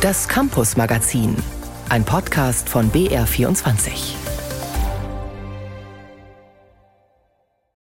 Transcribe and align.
Das 0.00 0.26
Campus 0.28 0.78
Magazin, 0.78 1.36
ein 1.90 2.04
Podcast 2.04 2.70
von 2.70 2.90
BR24. 2.90 4.14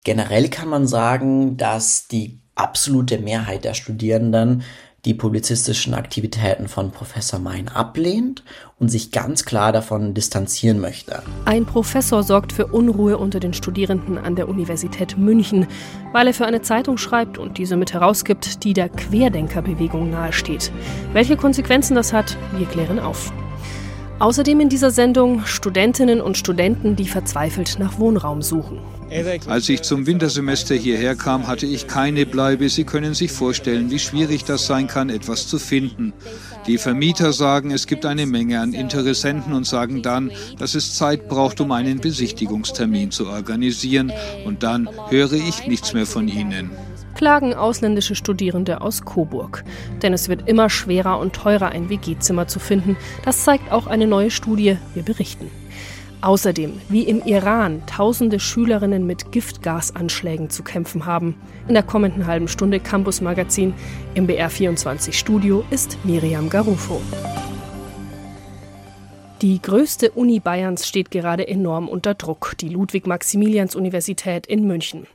Generell 0.06 0.48
kann 0.48 0.70
man 0.70 0.88
sagen, 0.88 1.58
dass 1.58 2.08
die 2.08 2.40
absolute 2.56 3.18
Mehrheit 3.18 3.66
der 3.66 3.74
Studierenden 3.74 4.64
die 5.06 5.14
publizistischen 5.14 5.94
Aktivitäten 5.94 6.68
von 6.68 6.92
Professor 6.92 7.40
Mein 7.40 7.70
ablehnt 7.70 8.44
und 8.80 8.90
sich 8.90 9.12
ganz 9.12 9.46
klar 9.46 9.72
davon 9.72 10.14
distanzieren 10.14 10.80
möchte. 10.80 11.22
Ein 11.46 11.66
Professor 11.66 12.24
sorgt 12.24 12.52
für 12.52 12.68
Unruhe 12.68 13.18
unter 13.18 13.40
den 13.40 13.54
Studierenden 13.54 14.18
an 14.18 14.36
der 14.36 14.50
Universität 14.50 15.18
München, 15.18 15.68
weil 16.12 16.28
er 16.28 16.34
für 16.34 16.46
eine 16.46 16.62
Zeitung 16.62 16.98
schreibt 16.98 17.38
und 17.38 17.58
diese 17.58 17.78
mit 17.78 17.94
herausgibt, 17.94 18.64
die 18.64 18.74
der 18.74 18.90
Querdenkerbewegung 18.90 20.10
nahesteht. 20.10 20.72
Welche 21.14 21.38
Konsequenzen 21.38 21.96
das 21.96 22.12
hat, 22.12 22.38
wir 22.58 22.66
klären 22.66 23.00
auf. 23.00 23.32
Außerdem 24.18 24.62
in 24.62 24.70
dieser 24.70 24.92
Sendung 24.92 25.46
Studentinnen 25.46 26.22
und 26.22 26.38
Studenten, 26.38 26.96
die 26.96 27.08
verzweifelt 27.08 27.76
nach 27.80 28.00
Wohnraum 28.00 28.42
suchen. 28.42 28.80
Als 29.48 29.68
ich 29.68 29.82
zum 29.82 30.08
Wintersemester 30.08 30.74
hierher 30.74 31.16
kam, 31.16 31.48
hatte 31.48 31.66
ich 31.66 31.88
keine 31.88 32.26
Bleibe. 32.26 32.70
Sie 32.70 32.86
können 32.86 33.14
sich 33.14 33.32
vorstellen, 33.32 33.92
wie 33.92 34.00
schwierig 34.00 34.46
das 34.46 34.66
sein 34.66 34.88
kann, 34.88 35.10
etwas 35.10 35.48
zu 35.48 35.60
finden. 35.60 36.14
Die 36.66 36.78
Vermieter 36.78 37.34
sagen, 37.34 37.72
es 37.72 37.88
gibt 37.88 38.06
eine 38.06 38.26
Menge 38.26 38.62
an 38.62 38.74
Interessenten 38.74 39.54
und 39.54 39.68
sagen 39.68 40.02
dann, 40.02 40.32
dass 40.58 40.76
es 40.76 40.96
Zeit 40.96 41.28
braucht, 41.28 41.60
um 41.60 41.72
einen 41.74 42.00
Besichtigungstermin 42.00 43.12
zu 43.12 43.28
organisieren. 43.28 44.14
Und 44.46 44.64
dann 44.64 44.90
höre 45.10 45.34
ich 45.34 45.68
nichts 45.68 45.94
mehr 45.94 46.06
von 46.06 46.28
ihnen 46.30 46.72
klagen 47.16 47.54
ausländische 47.56 48.14
Studierende 48.14 48.82
aus 48.82 49.04
Coburg. 49.04 49.64
Denn 50.04 50.14
es 50.14 50.30
wird 50.30 50.48
immer 50.48 50.70
schwerer 50.70 51.18
und 51.20 51.34
teurer, 51.34 51.70
ein 51.70 51.90
WG-Zimmer 51.90 52.48
zu 52.48 52.60
finden. 52.60 52.98
Das 53.24 53.44
zeigt 53.44 53.72
auch 53.72 53.88
eine 53.88 54.06
neue 54.06 54.30
Studie. 54.30 54.78
Wir 54.94 55.04
berichten. 55.04 55.50
Außerdem, 56.22 56.82
wie 56.90 57.04
im 57.04 57.22
Iran 57.24 57.84
tausende 57.86 58.40
Schülerinnen 58.40 59.06
mit 59.06 59.32
Giftgasanschlägen 59.32 60.50
zu 60.50 60.64
kämpfen 60.64 61.06
haben. 61.06 61.36
In 61.68 61.74
der 61.74 61.84
kommenden 61.84 62.26
halben 62.26 62.48
Stunde 62.48 62.80
Campus 62.80 63.22
Magazin 63.22 63.74
im 64.16 64.28
BR24 64.28 65.14
Studio 65.14 65.64
ist 65.70 65.98
Miriam 66.04 66.50
Garufo. 66.50 67.02
Die 69.42 69.62
größte 69.62 70.12
Uni 70.12 70.40
Bayerns 70.40 70.88
steht 70.88 71.12
gerade 71.12 71.48
enorm 71.48 71.90
unter 71.90 72.16
Druck, 72.16 72.54
die 72.60 72.70
Ludwig-Maximilians-Universität 72.70 74.48
in 74.48 74.66
München. 74.66 75.06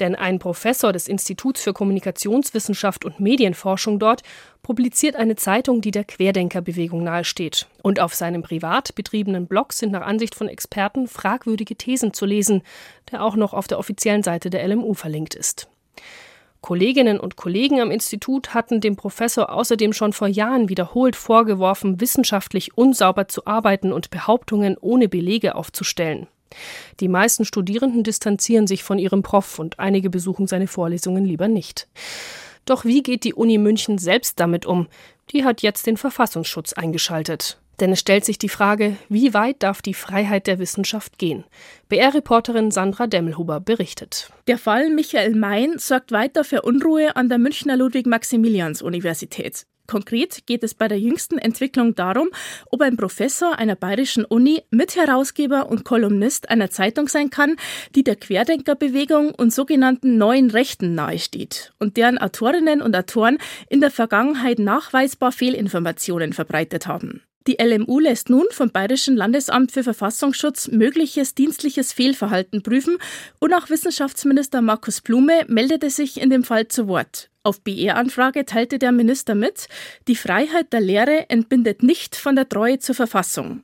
Denn 0.00 0.14
ein 0.14 0.38
Professor 0.38 0.92
des 0.92 1.08
Instituts 1.08 1.62
für 1.62 1.72
Kommunikationswissenschaft 1.72 3.04
und 3.04 3.20
Medienforschung 3.20 3.98
dort 3.98 4.22
publiziert 4.62 5.16
eine 5.16 5.36
Zeitung, 5.36 5.80
die 5.80 5.90
der 5.90 6.04
Querdenkerbewegung 6.04 7.02
nahesteht. 7.02 7.66
Und 7.82 8.00
auf 8.00 8.14
seinem 8.14 8.42
privat 8.42 8.94
betriebenen 8.94 9.46
Blog 9.46 9.72
sind 9.72 9.92
nach 9.92 10.02
Ansicht 10.02 10.34
von 10.34 10.48
Experten 10.48 11.08
fragwürdige 11.08 11.76
Thesen 11.76 12.12
zu 12.12 12.26
lesen, 12.26 12.62
der 13.10 13.24
auch 13.24 13.36
noch 13.36 13.54
auf 13.54 13.66
der 13.66 13.78
offiziellen 13.78 14.22
Seite 14.22 14.50
der 14.50 14.66
LMU 14.66 14.94
verlinkt 14.94 15.34
ist. 15.34 15.68
Kolleginnen 16.60 17.20
und 17.20 17.36
Kollegen 17.36 17.80
am 17.80 17.90
Institut 17.90 18.52
hatten 18.52 18.80
dem 18.80 18.96
Professor 18.96 19.52
außerdem 19.52 19.92
schon 19.92 20.12
vor 20.12 20.26
Jahren 20.26 20.68
wiederholt 20.68 21.14
vorgeworfen, 21.14 22.00
wissenschaftlich 22.00 22.76
unsauber 22.76 23.28
zu 23.28 23.46
arbeiten 23.46 23.92
und 23.92 24.10
Behauptungen 24.10 24.76
ohne 24.80 25.08
Belege 25.08 25.54
aufzustellen. 25.54 26.26
Die 27.00 27.08
meisten 27.08 27.44
Studierenden 27.44 28.02
distanzieren 28.02 28.66
sich 28.66 28.82
von 28.82 28.98
ihrem 28.98 29.22
Prof 29.22 29.58
und 29.58 29.78
einige 29.78 30.10
besuchen 30.10 30.46
seine 30.46 30.66
Vorlesungen 30.66 31.24
lieber 31.24 31.48
nicht. 31.48 31.88
Doch 32.64 32.84
wie 32.84 33.02
geht 33.02 33.24
die 33.24 33.34
Uni 33.34 33.58
München 33.58 33.98
selbst 33.98 34.38
damit 34.40 34.66
um? 34.66 34.88
Die 35.32 35.44
hat 35.44 35.62
jetzt 35.62 35.86
den 35.86 35.96
Verfassungsschutz 35.96 36.72
eingeschaltet. 36.72 37.58
Denn 37.80 37.92
es 37.92 38.00
stellt 38.00 38.24
sich 38.24 38.38
die 38.38 38.48
Frage, 38.48 38.96
wie 39.08 39.34
weit 39.34 39.62
darf 39.62 39.82
die 39.82 39.94
Freiheit 39.94 40.46
der 40.46 40.58
Wissenschaft 40.58 41.18
gehen? 41.18 41.44
BR-Reporterin 41.88 42.70
Sandra 42.70 43.06
Demmelhuber 43.06 43.60
berichtet. 43.60 44.32
Der 44.48 44.58
Fall 44.58 44.90
Michael 44.90 45.34
Mein 45.36 45.78
sorgt 45.78 46.10
weiter 46.10 46.42
für 46.42 46.62
Unruhe 46.62 47.14
an 47.14 47.28
der 47.28 47.38
Münchner 47.38 47.76
Ludwig-Maximilians-Universität. 47.76 49.64
Konkret 49.88 50.46
geht 50.46 50.62
es 50.62 50.74
bei 50.74 50.86
der 50.86 51.00
jüngsten 51.00 51.38
Entwicklung 51.38 51.94
darum, 51.94 52.28
ob 52.70 52.82
ein 52.82 52.96
Professor 52.96 53.58
einer 53.58 53.74
bayerischen 53.74 54.24
Uni 54.24 54.62
Mitherausgeber 54.70 55.68
und 55.68 55.84
Kolumnist 55.84 56.50
einer 56.50 56.70
Zeitung 56.70 57.08
sein 57.08 57.30
kann, 57.30 57.56
die 57.94 58.04
der 58.04 58.16
Querdenkerbewegung 58.16 59.34
und 59.34 59.52
sogenannten 59.52 60.18
neuen 60.18 60.50
Rechten 60.50 60.94
nahesteht 60.94 61.72
und 61.78 61.96
deren 61.96 62.18
Autorinnen 62.18 62.82
und 62.82 62.94
Autoren 62.94 63.38
in 63.68 63.80
der 63.80 63.90
Vergangenheit 63.90 64.58
nachweisbar 64.58 65.32
Fehlinformationen 65.32 66.34
verbreitet 66.34 66.86
haben. 66.86 67.22
Die 67.48 67.56
LMU 67.58 67.98
lässt 67.98 68.28
nun 68.28 68.44
vom 68.50 68.68
Bayerischen 68.68 69.16
Landesamt 69.16 69.72
für 69.72 69.82
Verfassungsschutz 69.82 70.68
mögliches 70.68 71.34
dienstliches 71.34 71.94
Fehlverhalten 71.94 72.62
prüfen 72.62 72.98
und 73.38 73.54
auch 73.54 73.70
Wissenschaftsminister 73.70 74.60
Markus 74.60 75.00
Blume 75.00 75.46
meldete 75.48 75.88
sich 75.88 76.20
in 76.20 76.28
dem 76.28 76.44
Fall 76.44 76.68
zu 76.68 76.88
Wort. 76.88 77.30
Auf 77.44 77.62
BR-Anfrage 77.62 78.44
teilte 78.44 78.78
der 78.78 78.92
Minister 78.92 79.34
mit, 79.34 79.68
die 80.08 80.14
Freiheit 80.14 80.74
der 80.74 80.82
Lehre 80.82 81.30
entbindet 81.30 81.82
nicht 81.82 82.16
von 82.16 82.36
der 82.36 82.50
Treue 82.50 82.80
zur 82.80 82.94
Verfassung. 82.94 83.62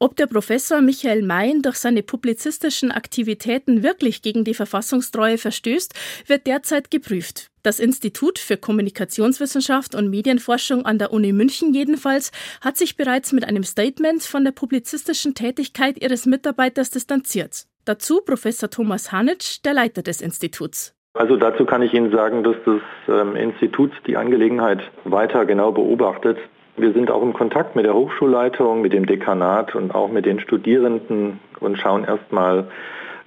Ob 0.00 0.16
der 0.16 0.26
Professor 0.26 0.80
Michael 0.80 1.22
Mayen 1.22 1.62
durch 1.62 1.76
seine 1.76 2.02
publizistischen 2.02 2.90
Aktivitäten 2.90 3.84
wirklich 3.84 4.22
gegen 4.22 4.42
die 4.42 4.54
Verfassungstreue 4.54 5.38
verstößt, 5.38 5.94
wird 6.26 6.48
derzeit 6.48 6.90
geprüft. 6.90 7.52
Das 7.64 7.80
Institut 7.80 8.38
für 8.38 8.58
Kommunikationswissenschaft 8.58 9.94
und 9.94 10.10
Medienforschung 10.10 10.84
an 10.84 10.98
der 10.98 11.14
Uni 11.14 11.32
München 11.32 11.72
jedenfalls 11.72 12.30
hat 12.62 12.76
sich 12.76 12.98
bereits 12.98 13.32
mit 13.32 13.48
einem 13.48 13.62
Statement 13.62 14.22
von 14.22 14.44
der 14.44 14.52
publizistischen 14.52 15.34
Tätigkeit 15.34 15.96
ihres 16.02 16.26
Mitarbeiters 16.26 16.90
distanziert. 16.90 17.64
Dazu 17.86 18.20
Professor 18.20 18.68
Thomas 18.68 19.12
Hanitsch, 19.12 19.64
der 19.64 19.72
Leiter 19.72 20.02
des 20.02 20.20
Instituts. 20.20 20.94
Also 21.14 21.36
dazu 21.36 21.64
kann 21.64 21.80
ich 21.80 21.94
Ihnen 21.94 22.12
sagen, 22.12 22.44
dass 22.44 22.56
das 22.66 22.82
ähm, 23.08 23.34
Institut 23.34 23.92
die 24.06 24.18
Angelegenheit 24.18 24.82
weiter 25.04 25.46
genau 25.46 25.72
beobachtet. 25.72 26.36
Wir 26.76 26.92
sind 26.92 27.10
auch 27.10 27.22
im 27.22 27.32
Kontakt 27.32 27.76
mit 27.76 27.86
der 27.86 27.94
Hochschulleitung, 27.94 28.82
mit 28.82 28.92
dem 28.92 29.06
Dekanat 29.06 29.74
und 29.74 29.94
auch 29.94 30.10
mit 30.10 30.26
den 30.26 30.38
Studierenden 30.38 31.40
und 31.60 31.78
schauen 31.78 32.04
erstmal, 32.04 32.68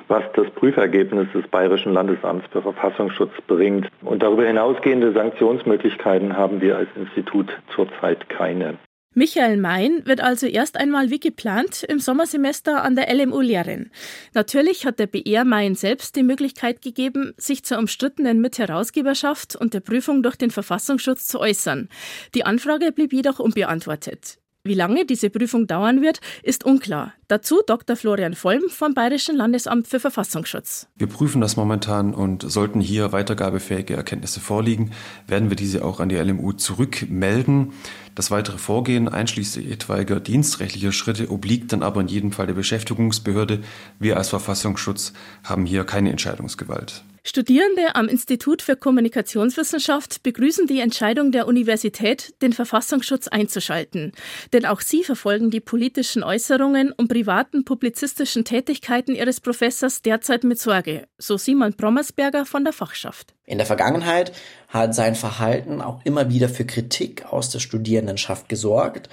was 0.08 0.24
das 0.36 0.50
Prüfergebnis 0.52 1.28
des 1.34 1.48
Bayerischen 1.48 1.94
Landesamts 1.94 2.46
für 2.52 2.62
Verfassungsschutz 2.62 3.34
bringt. 3.48 3.88
Und 4.02 4.24
darüber 4.24 4.46
hinausgehende 4.46 5.14
Sanktionsmöglichkeiten 5.14 6.36
haben 6.36 6.62
wir 6.62 6.78
als 6.78 6.90
Institut 6.96 7.50
zurzeit 7.76 8.30
keine. 8.30 8.78
Michael 9.18 9.58
Mein 9.58 10.06
wird 10.06 10.22
also 10.22 10.46
erst 10.46 10.80
einmal 10.80 11.10
wie 11.10 11.20
geplant 11.20 11.82
im 11.82 11.98
Sommersemester 11.98 12.84
an 12.84 12.96
der 12.96 13.12
LMU 13.12 13.42
lehren. 13.42 13.90
Natürlich 14.36 14.86
hat 14.86 15.00
der 15.00 15.08
BR 15.08 15.44
Mein 15.44 15.74
selbst 15.74 16.16
die 16.16 16.22
Möglichkeit 16.22 16.84
gegeben, 16.84 17.34
sich 17.36 17.66
zur 17.66 17.80
umstrittenen 17.80 18.40
Mitherausgeberschaft 18.42 19.56
und 19.56 19.74
der 19.74 19.80
Prüfung 19.80 20.22
durch 20.22 20.36
den 20.36 20.52
Verfassungsschutz 20.52 21.26
zu 21.26 21.40
äußern. 21.40 21.90
Die 22.36 22.46
Anfrage 22.46 22.92
blieb 22.92 23.12
jedoch 23.12 23.40
unbeantwortet. 23.40 24.38
Wie 24.68 24.74
lange 24.74 25.06
diese 25.06 25.30
Prüfung 25.30 25.66
dauern 25.66 26.02
wird, 26.02 26.20
ist 26.44 26.66
unklar. 26.66 27.14
Dazu 27.30 27.62
Dr. 27.66 27.96
Florian 27.96 28.34
Vollm 28.34 28.64
vom 28.68 28.94
Bayerischen 28.94 29.38
Landesamt 29.38 29.88
für 29.88 30.02
Verfassungsschutz. 30.02 30.88
Wir 30.98 31.08
prüfen 31.08 31.40
das 31.40 31.56
momentan 31.56 32.14
und 32.14 32.44
sollten 32.44 32.82
hier 32.82 33.14
weitergabefähige 33.14 33.96
Erkenntnisse 33.96 34.42
vorliegen, 34.42 34.92
werden 35.26 35.50
wir 35.50 35.56
diese 35.56 35.86
auch 35.86 36.02
an 36.02 36.10
die 36.10 36.18
LMU 36.18 36.52
zurückmelden. 36.52 37.72
Das 38.14 38.30
weitere 38.30 38.58
Vorgehen 38.58 39.08
einschließlich 39.08 39.72
etwaiger 39.72 40.20
dienstrechtlicher 40.20 40.92
Schritte 40.92 41.32
obliegt 41.32 41.72
dann 41.72 41.82
aber 41.82 42.02
in 42.02 42.10
jedem 42.10 42.34
Fall 42.34 42.48
der 42.48 42.54
Beschäftigungsbehörde. 42.54 43.62
Wir 44.00 44.18
als 44.18 44.28
Verfassungsschutz 44.30 45.14
haben 45.46 45.66
hier 45.66 45.86
keine 45.86 46.12
Entscheidungsgewalt. 46.12 47.06
Studierende 47.28 47.94
am 47.96 48.08
Institut 48.08 48.62
für 48.62 48.78
Kommunikationswissenschaft 48.78 50.24
begrüßen 50.24 50.66
die 50.66 50.80
Entscheidung 50.80 51.34
der 51.34 51.46
Universität, 51.46 52.42
den 52.42 52.54
Verfassungsschutz 52.54 53.28
einzuschalten. 53.28 54.14
Denn 54.54 54.66
auch 54.66 54.80
sie 54.80 55.04
verfolgen 55.04 55.52
die 55.52 55.60
politischen 55.60 56.24
Äußerungen 56.24 56.94
und 56.94 57.10
privaten 57.10 57.66
publizistischen 57.66 58.46
Tätigkeiten 58.46 59.14
ihres 59.14 59.42
Professors 59.42 60.02
derzeit 60.02 60.46
mit 60.46 60.58
Sorge, 60.58 61.10
so 61.18 61.38
Simon 61.38 61.74
Brommersberger 61.74 62.46
von 62.46 62.64
der 62.64 62.72
Fachschaft. 62.72 63.34
In 63.44 63.58
der 63.58 63.68
Vergangenheit 63.68 64.32
hat 64.70 64.96
sein 64.96 65.16
Verhalten 65.16 65.82
auch 65.82 66.00
immer 66.06 66.30
wieder 66.30 66.48
für 66.48 66.64
Kritik 66.64 67.26
aus 67.26 67.50
der 67.50 67.60
Studierendenschaft 67.60 68.48
gesorgt. 68.48 69.10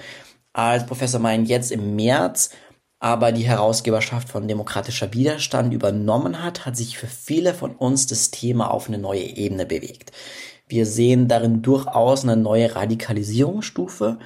Als 0.53 0.85
Professor 0.85 1.19
Mein 1.19 1.43
jetzt 1.43 1.69
im 1.69 1.97
März 1.97 2.51
aber 3.05 3.31
die 3.31 3.45
Herausgeberschaft 3.45 4.29
von 4.29 4.47
Demokratischer 4.47 5.13
Widerstand 5.13 5.71
übernommen 5.75 6.41
hat, 6.43 6.65
hat 6.65 6.75
sich 6.75 6.97
für 6.97 7.05
viele 7.05 7.53
von 7.53 7.75
uns 7.75 8.07
das 8.07 8.31
Thema 8.31 8.71
auf 8.71 8.87
eine 8.87 8.97
neue 8.97 9.21
Ebene 9.21 9.67
bewegt. 9.67 10.11
Wir 10.67 10.87
sehen 10.87 11.27
darin 11.27 11.61
durchaus 11.61 12.23
eine 12.23 12.35
neue 12.35 12.73
Radikalisierungsstufe 12.73 14.17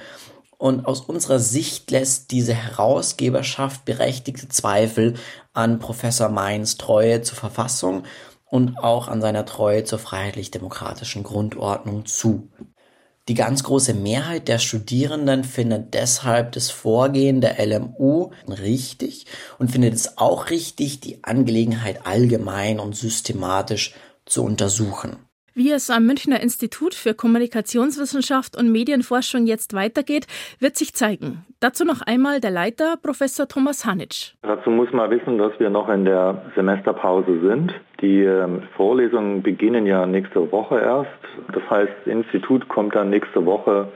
und 0.56 0.86
aus 0.86 1.02
unserer 1.02 1.40
Sicht 1.40 1.90
lässt 1.90 2.30
diese 2.30 2.54
Herausgeberschaft 2.54 3.84
berechtigte 3.84 4.48
Zweifel 4.48 5.12
an 5.52 5.78
Professor 5.78 6.30
Mainz 6.30 6.78
Treue 6.78 7.20
zur 7.20 7.36
Verfassung 7.36 8.04
und 8.46 8.78
auch 8.78 9.08
an 9.08 9.20
seiner 9.20 9.44
Treue 9.44 9.84
zur 9.84 9.98
freiheitlich-demokratischen 9.98 11.22
Grundordnung 11.22 12.06
zu. 12.06 12.48
Die 13.30 13.34
ganz 13.34 13.62
große 13.62 13.94
Mehrheit 13.94 14.48
der 14.48 14.58
Studierenden 14.58 15.44
findet 15.44 15.94
deshalb 15.94 16.50
das 16.50 16.68
Vorgehen 16.68 17.40
der 17.40 17.64
LMU 17.64 18.32
richtig 18.48 19.26
und 19.60 19.70
findet 19.70 19.94
es 19.94 20.18
auch 20.18 20.50
richtig, 20.50 20.98
die 20.98 21.22
Angelegenheit 21.22 22.08
allgemein 22.08 22.80
und 22.80 22.96
systematisch 22.96 23.94
zu 24.26 24.42
untersuchen. 24.42 25.29
Wie 25.62 25.72
es 25.72 25.90
am 25.90 26.06
Münchner 26.06 26.40
Institut 26.40 26.94
für 26.94 27.12
Kommunikationswissenschaft 27.12 28.56
und 28.56 28.72
Medienforschung 28.72 29.44
jetzt 29.44 29.74
weitergeht, 29.74 30.26
wird 30.58 30.74
sich 30.74 30.94
zeigen. 30.94 31.44
Dazu 31.60 31.84
noch 31.84 32.00
einmal 32.00 32.40
der 32.40 32.50
Leiter, 32.50 32.94
Professor 33.02 33.46
Thomas 33.46 33.84
Hanitsch. 33.84 34.32
Dazu 34.40 34.70
muss 34.70 34.90
man 34.94 35.10
wissen, 35.10 35.36
dass 35.36 35.52
wir 35.60 35.68
noch 35.68 35.90
in 35.90 36.06
der 36.06 36.50
Semesterpause 36.56 37.40
sind. 37.46 37.74
Die 38.00 38.22
ähm, 38.22 38.62
Vorlesungen 38.74 39.42
beginnen 39.42 39.84
ja 39.84 40.06
nächste 40.06 40.50
Woche 40.50 40.80
erst. 40.80 41.10
Das 41.52 41.62
heißt, 41.68 41.92
das 42.06 42.10
Institut 42.10 42.66
kommt 42.70 42.94
dann 42.94 43.10
nächste 43.10 43.44
Woche 43.44 43.88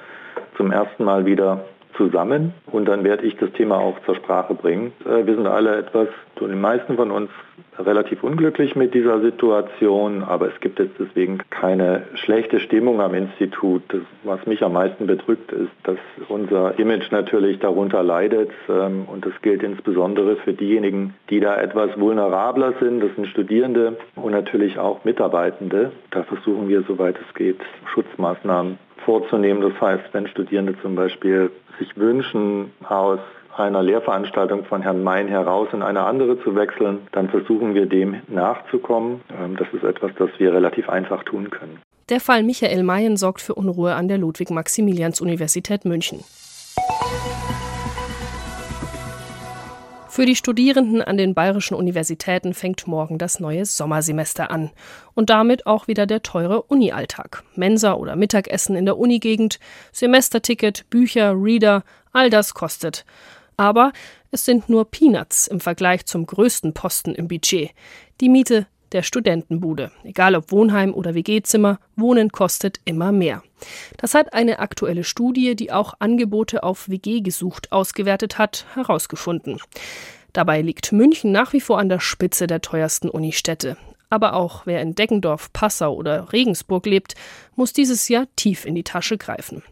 zum 0.58 0.70
ersten 0.70 1.04
Mal 1.04 1.24
wieder 1.24 1.64
zusammen 1.96 2.54
und 2.66 2.86
dann 2.86 3.04
werde 3.04 3.24
ich 3.24 3.36
das 3.36 3.50
Thema 3.52 3.78
auch 3.78 3.98
zur 4.04 4.16
Sprache 4.16 4.54
bringen. 4.54 4.92
Äh, 5.04 5.26
wir 5.26 5.36
sind 5.36 5.46
alle 5.46 5.76
etwas, 5.76 6.08
die 6.40 6.46
meisten 6.46 6.96
von 6.96 7.10
uns, 7.10 7.30
relativ 7.78 8.22
unglücklich 8.22 8.76
mit 8.76 8.94
dieser 8.94 9.20
Situation, 9.20 10.22
aber 10.22 10.48
es 10.48 10.60
gibt 10.60 10.78
jetzt 10.78 10.94
deswegen 10.98 11.38
keine 11.50 12.04
schlechte 12.14 12.60
Stimmung 12.60 13.00
am 13.00 13.14
Institut. 13.14 13.82
Das, 13.88 14.02
was 14.22 14.46
mich 14.46 14.62
am 14.62 14.74
meisten 14.74 15.06
bedrückt, 15.06 15.52
ist, 15.52 15.72
dass 15.82 15.98
unser 16.28 16.78
Image 16.78 17.10
natürlich 17.10 17.58
darunter 17.58 18.02
leidet 18.02 18.50
ähm, 18.68 19.06
und 19.10 19.26
das 19.26 19.32
gilt 19.42 19.62
insbesondere 19.62 20.36
für 20.36 20.52
diejenigen, 20.52 21.14
die 21.30 21.40
da 21.40 21.56
etwas 21.60 21.98
vulnerabler 21.98 22.74
sind. 22.80 23.00
Das 23.02 23.14
sind 23.16 23.26
Studierende 23.26 23.96
und 24.16 24.32
natürlich 24.32 24.78
auch 24.78 25.04
Mitarbeitende. 25.04 25.92
Da 26.10 26.22
versuchen 26.22 26.68
wir, 26.68 26.82
soweit 26.82 27.16
es 27.28 27.34
geht, 27.34 27.60
Schutzmaßnahmen 27.92 28.78
vorzunehmen. 29.04 29.62
Das 29.62 29.80
heißt, 29.80 30.04
wenn 30.12 30.28
Studierende 30.28 30.74
zum 30.80 30.94
Beispiel 30.94 31.50
sich 31.78 31.96
wünschen, 31.96 32.72
aus 32.88 33.18
einer 33.56 33.82
Lehrveranstaltung 33.82 34.64
von 34.64 34.82
Herrn 34.82 35.02
Mein 35.02 35.28
heraus 35.28 35.68
in 35.72 35.82
eine 35.82 36.02
andere 36.02 36.42
zu 36.42 36.56
wechseln, 36.56 37.06
dann 37.12 37.28
versuchen 37.28 37.74
wir 37.74 37.86
dem 37.86 38.20
nachzukommen. 38.28 39.20
Ähm, 39.38 39.56
das 39.56 39.68
ist 39.72 39.84
etwas, 39.84 40.10
das 40.18 40.30
wir 40.38 40.52
relativ 40.52 40.88
einfach 40.88 41.22
tun 41.24 41.50
können. 41.50 41.80
Der 42.10 42.20
Fall 42.20 42.42
Michael 42.42 42.82
Mayen 42.82 43.16
sorgt 43.16 43.40
für 43.40 43.54
Unruhe 43.54 43.94
an 43.94 44.08
der 44.08 44.18
Ludwig-Maximilians-Universität 44.18 45.84
München. 45.84 46.22
Für 50.14 50.26
die 50.26 50.36
Studierenden 50.36 51.02
an 51.02 51.16
den 51.16 51.34
bayerischen 51.34 51.74
Universitäten 51.74 52.54
fängt 52.54 52.86
morgen 52.86 53.18
das 53.18 53.40
neue 53.40 53.66
Sommersemester 53.66 54.48
an. 54.48 54.70
Und 55.14 55.28
damit 55.28 55.66
auch 55.66 55.88
wieder 55.88 56.06
der 56.06 56.22
teure 56.22 56.62
Uni-Alltag. 56.62 57.42
Mensa 57.56 57.94
oder 57.94 58.14
Mittagessen 58.14 58.76
in 58.76 58.84
der 58.84 58.96
Unigegend, 58.96 59.58
Semesterticket, 59.90 60.88
Bücher, 60.88 61.32
Reader, 61.34 61.82
all 62.12 62.30
das 62.30 62.54
kostet. 62.54 63.04
Aber 63.56 63.92
es 64.30 64.44
sind 64.44 64.68
nur 64.68 64.88
Peanuts 64.88 65.48
im 65.48 65.58
Vergleich 65.58 66.06
zum 66.06 66.26
größten 66.26 66.74
Posten 66.74 67.16
im 67.16 67.26
Budget. 67.26 67.72
Die 68.20 68.28
Miete 68.28 68.68
der 68.94 69.02
Studentenbude. 69.02 69.90
Egal 70.04 70.34
ob 70.34 70.50
Wohnheim 70.50 70.94
oder 70.94 71.14
WG-Zimmer, 71.14 71.78
Wohnen 71.96 72.30
kostet 72.30 72.80
immer 72.86 73.12
mehr. 73.12 73.42
Das 73.98 74.14
hat 74.14 74.32
eine 74.32 74.60
aktuelle 74.60 75.04
Studie, 75.04 75.54
die 75.56 75.72
auch 75.72 75.94
Angebote 75.98 76.62
auf 76.62 76.88
WG 76.88 77.20
gesucht 77.20 77.72
ausgewertet 77.72 78.38
hat, 78.38 78.64
herausgefunden. 78.74 79.60
Dabei 80.32 80.62
liegt 80.62 80.92
München 80.92 81.32
nach 81.32 81.52
wie 81.52 81.60
vor 81.60 81.78
an 81.78 81.88
der 81.88 82.00
Spitze 82.00 82.46
der 82.46 82.60
teuersten 82.60 83.10
Unistädte. 83.10 83.76
Aber 84.10 84.34
auch 84.34 84.64
wer 84.64 84.80
in 84.80 84.94
Deggendorf, 84.94 85.52
Passau 85.52 85.94
oder 85.94 86.32
Regensburg 86.32 86.86
lebt, 86.86 87.14
muss 87.56 87.72
dieses 87.72 88.08
Jahr 88.08 88.26
tief 88.36 88.64
in 88.64 88.74
die 88.74 88.84
Tasche 88.84 89.18
greifen. 89.18 89.62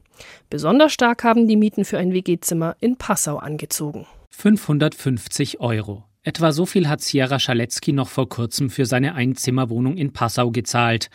Besonders 0.51 0.93
stark 0.93 1.25
haben 1.25 1.49
die 1.49 1.57
Mieten 1.57 1.85
für 1.85 1.99
ein 1.99 2.13
WG-Zimmer 2.13 2.77
in 2.81 2.97
Passau 2.97 3.39
angezogen. 3.39 4.07
550 4.31 5.61
Euro. 5.61 6.05
Etwa 6.25 6.53
so 6.53 6.67
viel 6.67 6.89
hat 6.89 7.01
Sierra 7.01 7.41
Schaletzky 7.41 7.93
noch 7.93 8.09
vor 8.09 8.29
kurzem 8.29 8.71
für 8.71 8.87
seine 8.87 9.15
Einzimmerwohnung 9.17 9.97
in 9.97 10.13
Passau 10.13 10.53
gezahlt. 10.53 11.11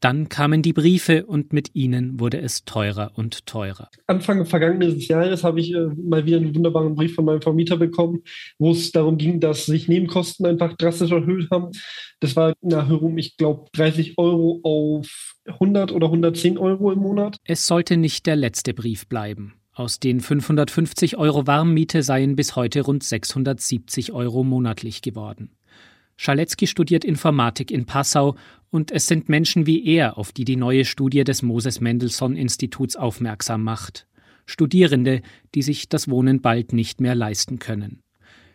Dann 0.00 0.28
kamen 0.28 0.62
die 0.62 0.72
Briefe 0.72 1.26
und 1.26 1.52
mit 1.52 1.74
ihnen 1.74 2.20
wurde 2.20 2.40
es 2.40 2.64
teurer 2.64 3.10
und 3.16 3.46
teurer. 3.46 3.90
Anfang 4.06 4.46
vergangenen 4.46 4.98
Jahres 5.00 5.42
habe 5.42 5.60
ich 5.60 5.74
äh, 5.74 5.88
mal 5.96 6.24
wieder 6.24 6.36
einen 6.36 6.54
wunderbaren 6.54 6.94
Brief 6.94 7.14
von 7.14 7.24
meinem 7.24 7.42
Vermieter 7.42 7.76
bekommen, 7.76 8.22
wo 8.58 8.70
es 8.70 8.92
darum 8.92 9.18
ging, 9.18 9.40
dass 9.40 9.66
sich 9.66 9.88
Nebenkosten 9.88 10.46
einfach 10.46 10.76
drastisch 10.76 11.10
erhöht 11.10 11.50
haben. 11.50 11.72
Das 12.20 12.36
war 12.36 12.54
eine 12.62 12.74
Erhöhung, 12.76 13.18
ich 13.18 13.36
glaube, 13.36 13.68
30 13.72 14.14
Euro 14.18 14.60
auf 14.62 15.34
100 15.46 15.92
oder 15.92 16.06
110 16.06 16.58
Euro 16.58 16.92
im 16.92 17.00
Monat. 17.00 17.36
Es 17.44 17.66
sollte 17.66 17.96
nicht 17.96 18.26
der 18.26 18.36
letzte 18.36 18.74
Brief 18.74 19.08
bleiben. 19.08 19.57
Aus 19.78 20.00
den 20.00 20.18
550 20.18 21.18
Euro 21.18 21.46
Warmmiete 21.46 22.02
seien 22.02 22.34
bis 22.34 22.56
heute 22.56 22.80
rund 22.80 23.04
670 23.04 24.10
Euro 24.10 24.42
monatlich 24.42 25.02
geworden. 25.02 25.52
Schaletzky 26.16 26.66
studiert 26.66 27.04
Informatik 27.04 27.70
in 27.70 27.86
Passau 27.86 28.34
und 28.70 28.90
es 28.90 29.06
sind 29.06 29.28
Menschen 29.28 29.66
wie 29.66 29.86
er, 29.86 30.18
auf 30.18 30.32
die 30.32 30.44
die 30.44 30.56
neue 30.56 30.84
Studie 30.84 31.22
des 31.22 31.42
Moses 31.42 31.80
Mendelssohn 31.80 32.34
Instituts 32.34 32.96
aufmerksam 32.96 33.62
macht. 33.62 34.08
Studierende, 34.46 35.22
die 35.54 35.62
sich 35.62 35.88
das 35.88 36.10
Wohnen 36.10 36.40
bald 36.40 36.72
nicht 36.72 37.00
mehr 37.00 37.14
leisten 37.14 37.60
können. 37.60 38.02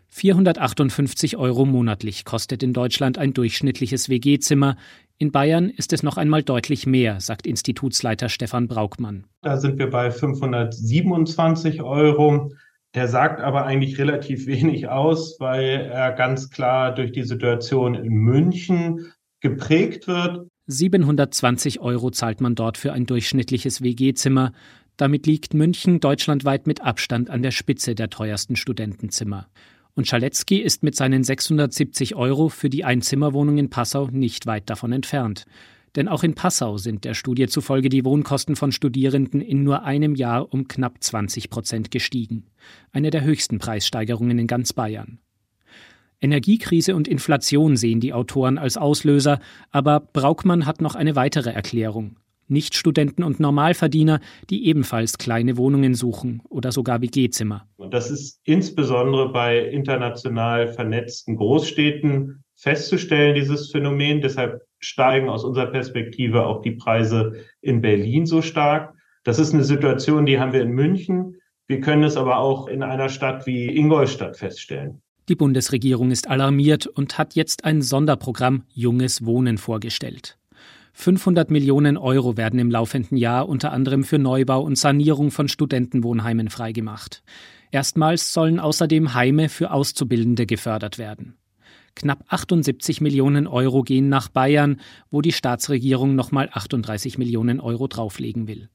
458 0.10 1.38
Euro 1.38 1.66
monatlich 1.66 2.26
kostet 2.26 2.64
in 2.64 2.74
Deutschland 2.74 3.18
ein 3.18 3.34
durchschnittliches 3.34 4.10
WG-Zimmer. 4.10 4.76
In 5.18 5.32
Bayern 5.32 5.70
ist 5.70 5.94
es 5.94 6.04
noch 6.04 6.18
einmal 6.18 6.44
deutlich 6.44 6.86
mehr, 6.86 7.20
sagt 7.20 7.48
Institutsleiter 7.48 8.30
Stefan 8.30 8.68
Braukmann. 8.68 9.26
Da 9.42 9.58
sind 9.58 9.78
wir 9.78 9.90
bei 9.90 10.12
527 10.12 11.82
Euro. 11.82 12.52
Der 12.96 13.08
sagt 13.08 13.42
aber 13.42 13.66
eigentlich 13.66 13.98
relativ 13.98 14.46
wenig 14.46 14.88
aus, 14.88 15.38
weil 15.40 15.90
er 15.92 16.12
ganz 16.12 16.50
klar 16.52 16.94
durch 16.94 17.12
die 17.12 17.24
Situation 17.24 17.96
in 17.96 18.14
München 18.14 19.12
geprägt 19.40 20.08
wird. 20.08 20.48
720 20.68 21.80
Euro 21.80 22.12
zahlt 22.12 22.40
man 22.40 22.56
dort 22.56 22.78
für 22.78 22.94
ein 22.94 23.06
durchschnittliches 23.06 23.82
WG-Zimmer. 23.82 24.54
Damit 24.96 25.26
liegt 25.26 25.54
München 25.54 26.00
deutschlandweit 26.00 26.68
mit 26.68 26.82
Abstand 26.82 27.30
an 27.30 27.42
der 27.42 27.52
Spitze 27.52 27.96
der 27.96 28.10
teuersten 28.10 28.56
Studentenzimmer. 28.56 29.48
Und 29.96 30.08
Schaletzky 30.08 30.58
ist 30.58 30.82
mit 30.82 30.96
seinen 30.96 31.24
670 31.24 32.16
Euro 32.16 32.50
für 32.50 32.70
die 32.70 32.84
Einzimmerwohnung 32.84 33.58
in 33.58 33.70
Passau 33.70 34.08
nicht 34.12 34.48
weit 34.48 34.70
davon 34.70 34.92
entfernt. 34.92 35.46
Denn 35.96 36.08
auch 36.08 36.24
in 36.24 36.34
Passau 36.34 36.78
sind 36.78 37.06
der 37.06 37.14
Studie 37.14 37.48
zufolge 37.48 37.90
die 37.90 38.04
Wohnkosten 38.04 38.56
von 38.56 38.72
Studierenden 38.72 39.42
in 39.42 39.64
nur 39.64 39.84
einem 39.84 40.16
Jahr 40.16 40.52
um 40.52 40.68
knapp 40.68 41.04
20 41.04 41.52
Prozent 41.52 41.92
gestiegen. 41.92 42.48
Eine 42.92 43.12
der 43.12 43.24
höchsten 43.24 43.60
Preissteigerungen 43.60 44.40
in 44.40 44.48
ganz 44.48 44.74
Bayern. 44.74 45.20
Energiekrise 46.20 46.96
und 46.96 47.08
Inflation 47.08 47.76
sehen 47.78 48.00
die 48.00 48.14
Autoren 48.14 48.58
als 48.58 48.78
Auslöser, 48.78 49.40
aber 49.70 50.00
Braukmann 50.00 50.66
hat 50.66 50.82
noch 50.82 50.96
eine 50.96 51.16
weitere 51.16 51.52
Erklärung. 51.52 52.16
Nichtstudenten 52.48 53.24
und 53.24 53.40
Normalverdiener, 53.40 54.20
die 54.50 54.68
ebenfalls 54.68 55.18
kleine 55.18 55.58
Wohnungen 55.58 55.96
suchen 55.96 56.42
oder 56.50 56.72
sogar 56.72 57.02
WG-Zimmer. 57.02 57.68
Und 57.78 57.94
das 57.94 58.12
ist 58.12 58.40
insbesondere 58.44 59.32
bei 59.32 59.60
international 59.60 60.68
vernetzten 60.68 61.36
Großstädten 61.36 62.44
festzustellen, 62.56 63.36
dieses 63.36 63.72
Phänomen. 63.72 64.22
Deshalb 64.22 64.62
steigen 64.80 65.30
aus 65.30 65.44
unserer 65.44 65.68
Perspektive 65.68 66.46
auch 66.46 66.62
die 66.62 66.72
Preise 66.72 67.34
in 67.62 67.82
Berlin 67.82 68.26
so 68.26 68.42
stark. 68.42 68.94
Das 69.24 69.40
ist 69.40 69.54
eine 69.54 69.64
Situation, 69.64 70.26
die 70.26 70.40
haben 70.40 70.54
wir 70.54 70.62
in 70.62 70.72
München. 70.72 71.38
Wir 71.68 71.80
können 71.80 72.04
es 72.04 72.18
aber 72.18 72.38
auch 72.38 72.68
in 72.68 72.84
einer 72.84 73.10
Stadt 73.10 73.46
wie 73.48 73.76
Ingolstadt 73.76 74.38
feststellen. 74.38 75.02
Die 75.30 75.36
Bundesregierung 75.36 76.12
ist 76.12 76.30
alarmiert 76.30 76.86
und 76.86 77.18
hat 77.18 77.36
jetzt 77.36 77.64
ein 77.64 77.82
Sonderprogramm 77.82 78.64
Junges 78.74 79.26
Wohnen 79.26 79.58
vorgestellt. 79.58 80.38
500 80.94 81.52
Millionen 81.52 81.98
Euro 81.98 82.38
werden 82.38 82.60
im 82.60 82.70
laufenden 82.70 83.18
Jahr 83.18 83.50
unter 83.50 83.72
anderem 83.72 84.04
für 84.04 84.20
Neubau 84.20 84.62
und 84.62 84.78
Sanierung 84.78 85.32
von 85.32 85.48
Studentenwohnheimen 85.48 86.50
freigemacht. 86.50 87.24
Erstmals 87.72 88.34
sollen 88.34 88.60
außerdem 88.60 89.14
Heime 89.16 89.50
für 89.50 89.72
Auszubildende 89.72 90.46
gefördert 90.46 91.00
werden. 91.00 91.36
Knapp 91.96 92.24
78 92.28 93.02
Millionen 93.02 93.48
Euro 93.48 93.84
gehen 93.84 94.10
nach 94.10 94.30
Bayern, 94.30 94.80
wo 95.12 95.22
die 95.22 95.32
Staatsregierung 95.32 96.16
nochmal 96.16 96.50
38 96.52 97.18
Millionen 97.18 97.60
Euro 97.60 97.88
drauflegen 97.88 98.48
will. 98.48 98.70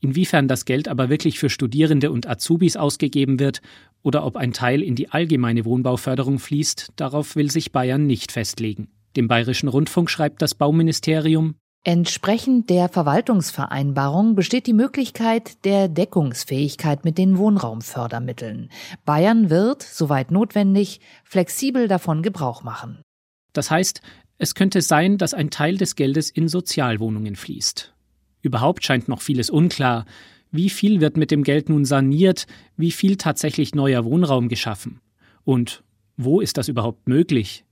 Inwiefern 0.00 0.48
das 0.48 0.66
Geld 0.66 0.88
aber 0.88 1.08
wirklich 1.08 1.38
für 1.38 1.48
Studierende 1.48 2.10
und 2.10 2.28
Azubis 2.28 2.76
ausgegeben 2.76 3.40
wird 3.40 3.62
oder 4.02 4.24
ob 4.24 4.36
ein 4.36 4.52
Teil 4.52 4.82
in 4.82 4.94
die 4.94 5.10
allgemeine 5.10 5.64
Wohnbauförderung 5.64 6.38
fließt, 6.38 6.92
darauf 6.96 7.34
will 7.34 7.50
sich 7.50 7.72
Bayern 7.72 8.06
nicht 8.06 8.32
festlegen. 8.32 8.88
Dem 9.16 9.28
Bayerischen 9.28 9.68
Rundfunk 9.68 10.10
schreibt 10.10 10.42
das 10.42 10.54
Bauministerium 10.54 11.56
Entsprechend 11.84 12.68
der 12.68 12.88
Verwaltungsvereinbarung 12.88 14.34
besteht 14.34 14.66
die 14.66 14.72
Möglichkeit 14.72 15.64
der 15.64 15.88
Deckungsfähigkeit 15.88 17.04
mit 17.04 17.16
den 17.16 17.38
Wohnraumfördermitteln. 17.38 18.70
Bayern 19.04 19.50
wird, 19.50 19.84
soweit 19.84 20.32
notwendig, 20.32 21.00
flexibel 21.22 21.86
davon 21.86 22.22
Gebrauch 22.22 22.64
machen. 22.64 23.02
Das 23.52 23.70
heißt, 23.70 24.02
es 24.38 24.56
könnte 24.56 24.82
sein, 24.82 25.16
dass 25.16 25.32
ein 25.32 25.50
Teil 25.50 25.76
des 25.76 25.94
Geldes 25.94 26.28
in 26.28 26.48
Sozialwohnungen 26.48 27.36
fließt. 27.36 27.94
Überhaupt 28.42 28.84
scheint 28.84 29.06
noch 29.06 29.22
vieles 29.22 29.48
unklar. 29.48 30.06
Wie 30.50 30.70
viel 30.70 31.00
wird 31.00 31.16
mit 31.16 31.30
dem 31.30 31.44
Geld 31.44 31.68
nun 31.68 31.84
saniert? 31.84 32.46
Wie 32.76 32.90
viel 32.90 33.16
tatsächlich 33.16 33.74
neuer 33.76 34.04
Wohnraum 34.04 34.48
geschaffen? 34.48 35.00
Und 35.44 35.84
wo 36.16 36.40
ist 36.40 36.58
das 36.58 36.68
überhaupt 36.68 37.08
möglich? 37.08 37.65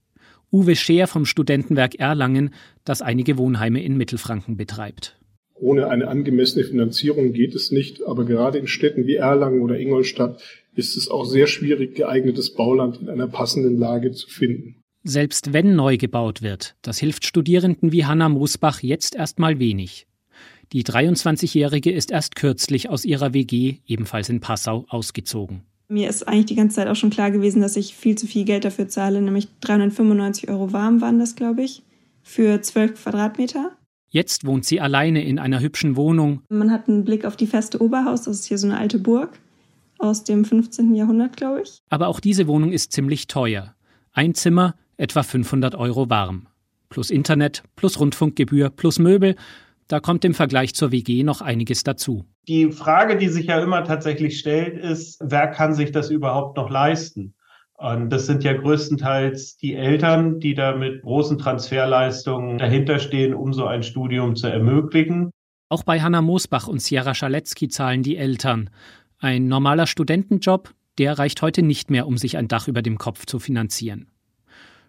Uwe 0.55 0.77
Scheer 0.77 1.09
vom 1.09 1.27
Studentenwerk 1.27 1.97
Erlangen, 1.97 2.55
das 2.85 3.03
einige 3.03 3.39
Wohnheime 3.39 3.83
in 3.83 3.97
Mittelfranken 3.97 4.57
betreibt. 4.57 5.19
Ohne 5.57 5.89
eine 5.89 6.07
angemessene 6.07 6.65
Finanzierung 6.65 7.33
geht 7.33 7.57
es 7.57 7.73
nicht, 7.73 8.07
aber 8.07 8.25
gerade 8.25 8.59
in 8.59 8.69
Städten 8.69 9.09
wie 9.09 9.17
Erlangen 9.17 9.63
oder 9.63 9.81
Ingolstadt 9.81 10.41
ist 10.77 10.97
es 10.97 11.09
auch 11.09 11.25
sehr 11.25 11.49
schwierig, 11.49 11.97
geeignetes 11.97 12.55
Bauland 12.55 13.01
in 13.01 13.09
einer 13.09 13.27
passenden 13.27 13.79
Lage 13.79 14.13
zu 14.13 14.29
finden. 14.29 14.77
Selbst 15.03 15.53
wenn 15.53 15.75
neu 15.75 15.97
gebaut 15.97 16.41
wird, 16.41 16.77
das 16.83 16.99
hilft 16.99 17.25
Studierenden 17.25 17.91
wie 17.91 18.05
Hanna 18.05 18.29
Moosbach 18.29 18.81
jetzt 18.81 19.17
erstmal 19.17 19.59
wenig. 19.59 20.07
Die 20.73 20.85
23-Jährige 20.85 21.91
ist 21.91 22.13
erst 22.13 22.37
kürzlich 22.37 22.89
aus 22.89 23.05
ihrer 23.05 23.35
WG, 23.35 23.79
ebenfalls 23.89 24.29
in 24.29 24.39
Passau, 24.39 24.85
ausgezogen. 24.89 25.63
Mir 25.89 26.09
ist 26.09 26.27
eigentlich 26.27 26.47
die 26.47 26.55
ganze 26.55 26.77
Zeit 26.77 26.89
auch 26.89 26.97
schon 26.97 27.11
klar 27.11 27.31
gewesen, 27.31 27.61
dass 27.61 27.77
ich 27.77 27.95
viel 27.95 28.17
zu 28.17 28.27
viel 28.27 28.45
Geld 28.45 28.65
dafür 28.65 28.89
zahle, 28.89 29.21
nämlich 29.21 29.49
395 29.61 30.49
Euro 30.49 30.73
warm 30.73 31.01
waren 31.01 31.19
das, 31.19 31.37
glaube 31.37 31.63
ich, 31.63 31.83
für 32.23 32.61
12 32.61 33.03
Quadratmeter. 33.03 33.73
Jetzt 34.09 34.47
wohnt 34.47 34.65
sie 34.65 34.81
alleine 34.81 35.25
in 35.25 35.39
einer 35.39 35.61
hübschen 35.61 35.97
Wohnung. 35.97 36.43
Man 36.49 36.71
hat 36.71 36.89
einen 36.89 37.05
Blick 37.05 37.25
auf 37.25 37.37
die 37.37 37.47
feste 37.47 37.83
Oberhaus, 37.83 38.23
das 38.23 38.41
ist 38.41 38.47
hier 38.47 38.59
so 38.59 38.67
eine 38.67 38.79
alte 38.79 38.99
Burg 38.99 39.39
aus 39.99 40.25
dem 40.25 40.45
15. 40.45 40.95
Jahrhundert, 40.95 41.37
glaube 41.37 41.63
ich. 41.63 41.79
Aber 41.89 42.09
auch 42.09 42.21
diese 42.21 42.47
Wohnung 42.47 42.73
ist 42.73 42.93
ziemlich 42.93 43.27
teuer. 43.27 43.75
Ein 44.13 44.35
Zimmer, 44.35 44.75
etwa 44.97 45.23
500 45.23 45.75
Euro 45.75 46.09
warm. 46.11 46.47
Plus 46.89 47.11
Internet, 47.11 47.65
plus 47.75 47.99
Rundfunkgebühr, 47.99 48.71
plus 48.71 48.99
Möbel. 48.99 49.35
Da 49.89 50.01
kommt 50.01 50.25
im 50.25 50.35
Vergleich 50.35 50.75
zur 50.75 50.93
WG 50.93 51.23
noch 51.25 51.41
einiges 51.41 51.85
dazu. 51.85 52.25
Die 52.49 52.73
Frage, 52.73 53.17
die 53.17 53.29
sich 53.29 53.47
ja 53.47 53.61
immer 53.61 53.85
tatsächlich 53.85 54.39
stellt, 54.39 54.79
ist, 54.79 55.19
wer 55.23 55.49
kann 55.49 55.75
sich 55.75 55.93
das 55.93 56.11
überhaupt 56.11 56.57
noch 56.57 56.71
leisten? 56.71 57.35
Und 57.77 58.11
das 58.11 58.27
sind 58.27 58.45
ja 58.45 58.53
größtenteils 58.53 59.57
die 59.57 59.75
Eltern, 59.75 60.41
die 60.41 60.55
da 60.55 60.77
mit 60.77 61.03
großen 61.03 61.39
Transferleistungen 61.39 62.59
dahinterstehen, 62.59 63.35
um 63.35 63.53
so 63.53 63.67
ein 63.67 63.83
Studium 63.83 64.37
zu 64.37 64.47
ermöglichen. 64.47 65.31
Auch 65.69 65.83
bei 65.83 66.01
Hanna 66.01 66.23
Moosbach 66.23 66.69
und 66.69 66.81
Sierra 66.81 67.15
Schaletzky 67.15 67.69
zahlen 67.69 68.03
die 68.03 68.17
Eltern. 68.17 68.71
Ein 69.19 69.49
normaler 69.49 69.87
Studentenjob, 69.87 70.73
der 70.99 71.19
reicht 71.19 71.43
heute 71.43 71.63
nicht 71.63 71.91
mehr, 71.91 72.07
um 72.07 72.17
sich 72.17 72.37
ein 72.37 72.49
Dach 72.49 72.69
über 72.69 72.83
dem 72.83 72.97
Kopf 72.97 73.27
zu 73.27 73.39
finanzieren. 73.39 74.14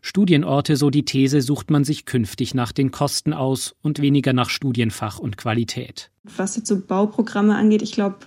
Studienorte, 0.06 0.76
so 0.76 0.92
die 0.92 1.04
These, 1.04 1.42
sucht 1.42 1.72
man 1.72 1.84
sich 1.84 2.06
künftig 2.06 2.54
nach 2.54 2.72
den 2.72 2.92
Kosten 2.92 3.34
aus 3.34 3.76
und 3.82 4.00
weniger 4.00 4.34
nach 4.34 4.52
Studienfach 4.52 5.18
und 5.18 5.36
Qualität. 5.36 6.12
Was 6.38 6.56
jetzt 6.56 6.68
so 6.68 6.80
Bauprogramme 6.80 7.56
angeht, 7.56 7.82
ich 7.82 7.92
glaube, 7.92 8.18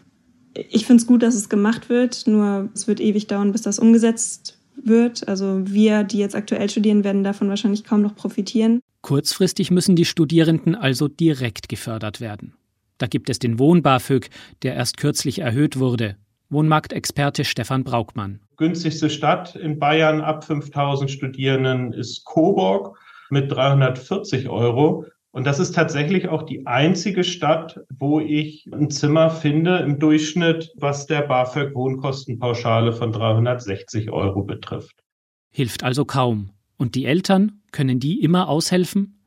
ich 0.55 0.87
finde 0.87 1.01
es 1.01 1.07
gut, 1.07 1.23
dass 1.23 1.37
es 1.37 1.49
gemacht 1.49 1.89
wird, 1.89 2.27
nur 2.27 2.69
es 2.75 2.89
wird 2.89 2.99
ewig 2.99 3.29
dauern, 3.29 3.53
bis 3.53 3.63
das 3.63 3.79
umgesetzt 3.79 4.59
wird. 4.75 5.29
Also 5.29 5.63
wir, 5.67 6.03
die 6.03 6.19
jetzt 6.19 6.35
aktuell 6.35 6.69
studieren, 6.69 7.05
werden 7.05 7.23
davon 7.23 7.49
wahrscheinlich 7.49 7.85
kaum 7.85 8.03
noch 8.03 8.17
profitieren. 8.17 8.81
Kurzfristig 9.03 9.71
müssen 9.71 9.95
die 9.95 10.05
Studierenden 10.05 10.75
also 10.75 11.07
direkt 11.07 11.69
gefördert 11.69 12.21
werden. 12.21 12.55
Da 12.99 13.07
gibt 13.07 13.31
es 13.31 13.39
den 13.39 13.61
Wohn-BAföG, 13.61 14.31
der 14.65 14.75
erst 14.75 14.97
kürzlich 14.97 15.39
erhöht 15.39 15.79
wurde. 15.79 16.17
Wohnmarktexperte 16.51 17.45
Stefan 17.45 17.85
Braukmann. 17.85 18.41
Günstigste 18.57 19.11
Stadt 19.11 19.55
in 19.57 19.79
Bayern 19.79 20.21
ab 20.21 20.45
5000 20.45 21.11
Studierenden 21.11 21.93
ist 21.93 22.25
Coburg 22.25 22.99
mit 23.31 23.53
340 23.53 24.49
Euro. 24.49 25.05
Und 25.31 25.47
das 25.47 25.59
ist 25.59 25.75
tatsächlich 25.75 26.29
auch 26.29 26.43
die 26.43 26.67
einzige 26.67 27.23
Stadt, 27.23 27.81
wo 27.91 28.19
ich 28.19 28.67
ein 28.73 28.91
Zimmer 28.91 29.31
finde 29.31 29.79
im 29.79 29.99
Durchschnitt, 29.99 30.73
was 30.77 31.07
der 31.07 31.23
BAföG 31.23 31.75
Wohnkostenpauschale 31.75 32.93
von 32.93 33.13
360 33.13 34.11
Euro 34.11 34.43
betrifft. 34.43 35.05
Hilft 35.51 35.85
also 35.85 36.05
kaum. 36.05 36.51
Und 36.77 36.95
die 36.95 37.05
Eltern, 37.05 37.61
können 37.73 38.01
die 38.01 38.23
immer 38.23 38.49
aushelfen? 38.49 39.21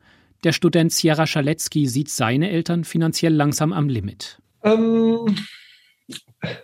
Der 0.43 0.53
Student 0.53 0.91
Sierra 0.91 1.27
Schaletzky 1.27 1.87
sieht 1.87 2.09
seine 2.09 2.49
Eltern 2.49 2.83
finanziell 2.83 3.33
langsam 3.33 3.71
am 3.71 3.87
Limit. 3.87 4.41
Ähm, 4.63 5.35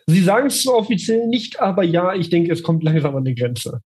Sie 0.08 0.22
sagen 0.22 0.48
es 0.48 0.68
offiziell 0.68 1.28
nicht, 1.28 1.60
aber 1.60 1.84
ja, 1.84 2.14
ich 2.14 2.30
denke, 2.30 2.52
es 2.52 2.64
kommt 2.64 2.84
langsam 2.84 3.16
an 3.16 3.26
die 3.26 3.36
Grenze. 3.36 3.82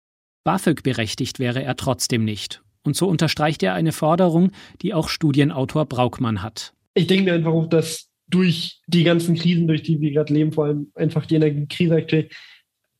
BAföG 0.44 0.82
berechtigt 0.82 1.38
wäre 1.38 1.62
er 1.62 1.76
trotzdem 1.76 2.24
nicht. 2.24 2.62
Und 2.82 2.96
so 2.96 3.08
unterstreicht 3.08 3.62
er 3.62 3.74
eine 3.74 3.92
Forderung, 3.92 4.52
die 4.82 4.94
auch 4.94 5.08
Studienautor 5.08 5.86
Braukmann 5.86 6.42
hat. 6.42 6.72
Ich 6.94 7.06
denke 7.06 7.24
mir 7.24 7.34
einfach 7.34 7.68
dass 7.68 8.08
durch 8.28 8.80
die 8.86 9.04
ganzen 9.04 9.34
Krisen, 9.34 9.66
durch 9.66 9.82
die 9.82 10.00
wir 10.00 10.12
gerade 10.12 10.32
leben, 10.32 10.52
vor 10.52 10.66
allem 10.66 10.92
einfach 10.94 11.26
die 11.26 11.34
Energiekrise 11.34 11.96
aktuell, 11.96 12.28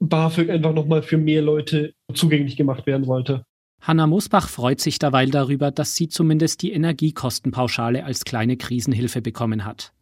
BAföG 0.01 0.51
einfach 0.51 0.73
nochmal 0.73 1.03
für 1.03 1.19
mehr 1.19 1.43
Leute 1.43 1.95
zugänglich 2.15 2.57
gemacht 2.57 2.87
werden 2.87 3.05
sollte. 3.05 3.45
Hanna 3.83 4.07
Mosbach 4.07 4.49
freut 4.49 4.81
sich 4.81 4.99
derweil 4.99 5.31
darüber, 5.31 5.71
dass 5.71 5.95
sie 5.95 6.09
zumindest 6.09 6.63
die 6.63 6.73
Energiekostenpauschale 6.73 8.05
als 8.05 8.25
kleine 8.25 8.57
Krisenhilfe 8.57 9.23
bekommen 9.23 9.65
hat. 9.65 9.93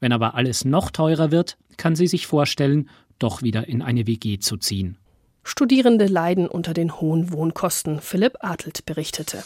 Wenn 0.00 0.12
aber 0.12 0.34
alles 0.34 0.64
noch 0.64 0.90
teurer 0.90 1.30
wird, 1.30 1.56
kann 1.76 1.96
sie 1.96 2.06
sich 2.06 2.26
vorstellen, 2.26 2.88
doch 3.18 3.42
wieder 3.42 3.68
in 3.68 3.82
eine 3.82 4.06
WG 4.06 4.38
zu 4.38 4.56
ziehen. 4.56 4.96
Studierende 5.42 6.06
leiden 6.06 6.46
unter 6.46 6.74
den 6.74 7.00
hohen 7.00 7.32
Wohnkosten, 7.32 8.00
Philipp 8.00 8.36
Adelt 8.40 8.84
berichtete. 8.86 9.42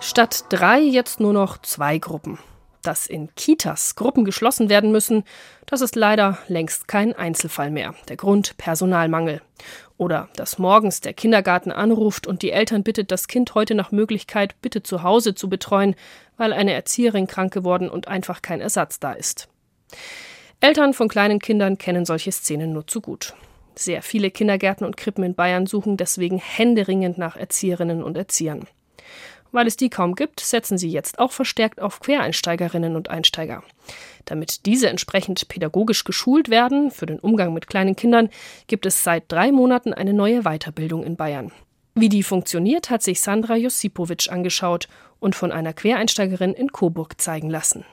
Statt 0.00 0.44
drei 0.50 0.80
jetzt 0.80 1.18
nur 1.18 1.32
noch 1.32 1.58
zwei 1.62 1.98
Gruppen. 1.98 2.38
Dass 2.82 3.08
in 3.08 3.34
Kitas 3.34 3.96
Gruppen 3.96 4.24
geschlossen 4.24 4.68
werden 4.68 4.92
müssen, 4.92 5.24
das 5.64 5.80
ist 5.80 5.96
leider 5.96 6.38
längst 6.46 6.86
kein 6.86 7.14
Einzelfall 7.14 7.72
mehr. 7.72 7.94
Der 8.08 8.16
Grund 8.16 8.56
Personalmangel. 8.58 9.42
Oder 9.98 10.28
dass 10.36 10.58
morgens 10.58 11.00
der 11.00 11.14
Kindergarten 11.14 11.72
anruft 11.72 12.26
und 12.26 12.42
die 12.42 12.50
Eltern 12.50 12.82
bittet, 12.82 13.10
das 13.10 13.28
Kind 13.28 13.54
heute 13.54 13.74
nach 13.74 13.92
Möglichkeit 13.92 14.60
bitte 14.60 14.82
zu 14.82 15.02
Hause 15.02 15.34
zu 15.34 15.48
betreuen, 15.48 15.94
weil 16.36 16.52
eine 16.52 16.72
Erzieherin 16.72 17.26
krank 17.26 17.52
geworden 17.52 17.88
und 17.88 18.08
einfach 18.08 18.42
kein 18.42 18.60
Ersatz 18.60 19.00
da 19.00 19.12
ist. 19.12 19.48
Eltern 20.60 20.92
von 20.94 21.08
kleinen 21.08 21.38
Kindern 21.38 21.78
kennen 21.78 22.04
solche 22.04 22.32
Szenen 22.32 22.72
nur 22.72 22.86
zu 22.86 23.00
gut. 23.00 23.34
Sehr 23.74 24.02
viele 24.02 24.30
Kindergärten 24.30 24.86
und 24.86 24.96
Krippen 24.96 25.22
in 25.22 25.34
Bayern 25.34 25.66
suchen 25.66 25.96
deswegen 25.96 26.38
händeringend 26.38 27.18
nach 27.18 27.36
Erzieherinnen 27.36 28.02
und 28.02 28.16
Erziehern. 28.16 28.66
Weil 29.56 29.68
es 29.68 29.78
die 29.78 29.88
kaum 29.88 30.16
gibt, 30.16 30.40
setzen 30.40 30.76
sie 30.76 30.90
jetzt 30.90 31.18
auch 31.18 31.32
verstärkt 31.32 31.80
auf 31.80 32.00
Quereinsteigerinnen 32.00 32.94
und 32.94 33.08
Einsteiger. 33.08 33.62
Damit 34.26 34.66
diese 34.66 34.90
entsprechend 34.90 35.48
pädagogisch 35.48 36.04
geschult 36.04 36.50
werden 36.50 36.90
für 36.90 37.06
den 37.06 37.18
Umgang 37.18 37.54
mit 37.54 37.66
kleinen 37.66 37.96
Kindern, 37.96 38.28
gibt 38.66 38.84
es 38.84 39.02
seit 39.02 39.32
drei 39.32 39.52
Monaten 39.52 39.94
eine 39.94 40.12
neue 40.12 40.42
Weiterbildung 40.42 41.04
in 41.04 41.16
Bayern. 41.16 41.52
Wie 41.94 42.10
die 42.10 42.22
funktioniert, 42.22 42.90
hat 42.90 43.02
sich 43.02 43.22
Sandra 43.22 43.56
Josipowitsch 43.56 44.28
angeschaut 44.28 44.88
und 45.20 45.34
von 45.34 45.50
einer 45.52 45.72
Quereinsteigerin 45.72 46.52
in 46.52 46.70
Coburg 46.70 47.18
zeigen 47.18 47.48
lassen. 47.48 47.86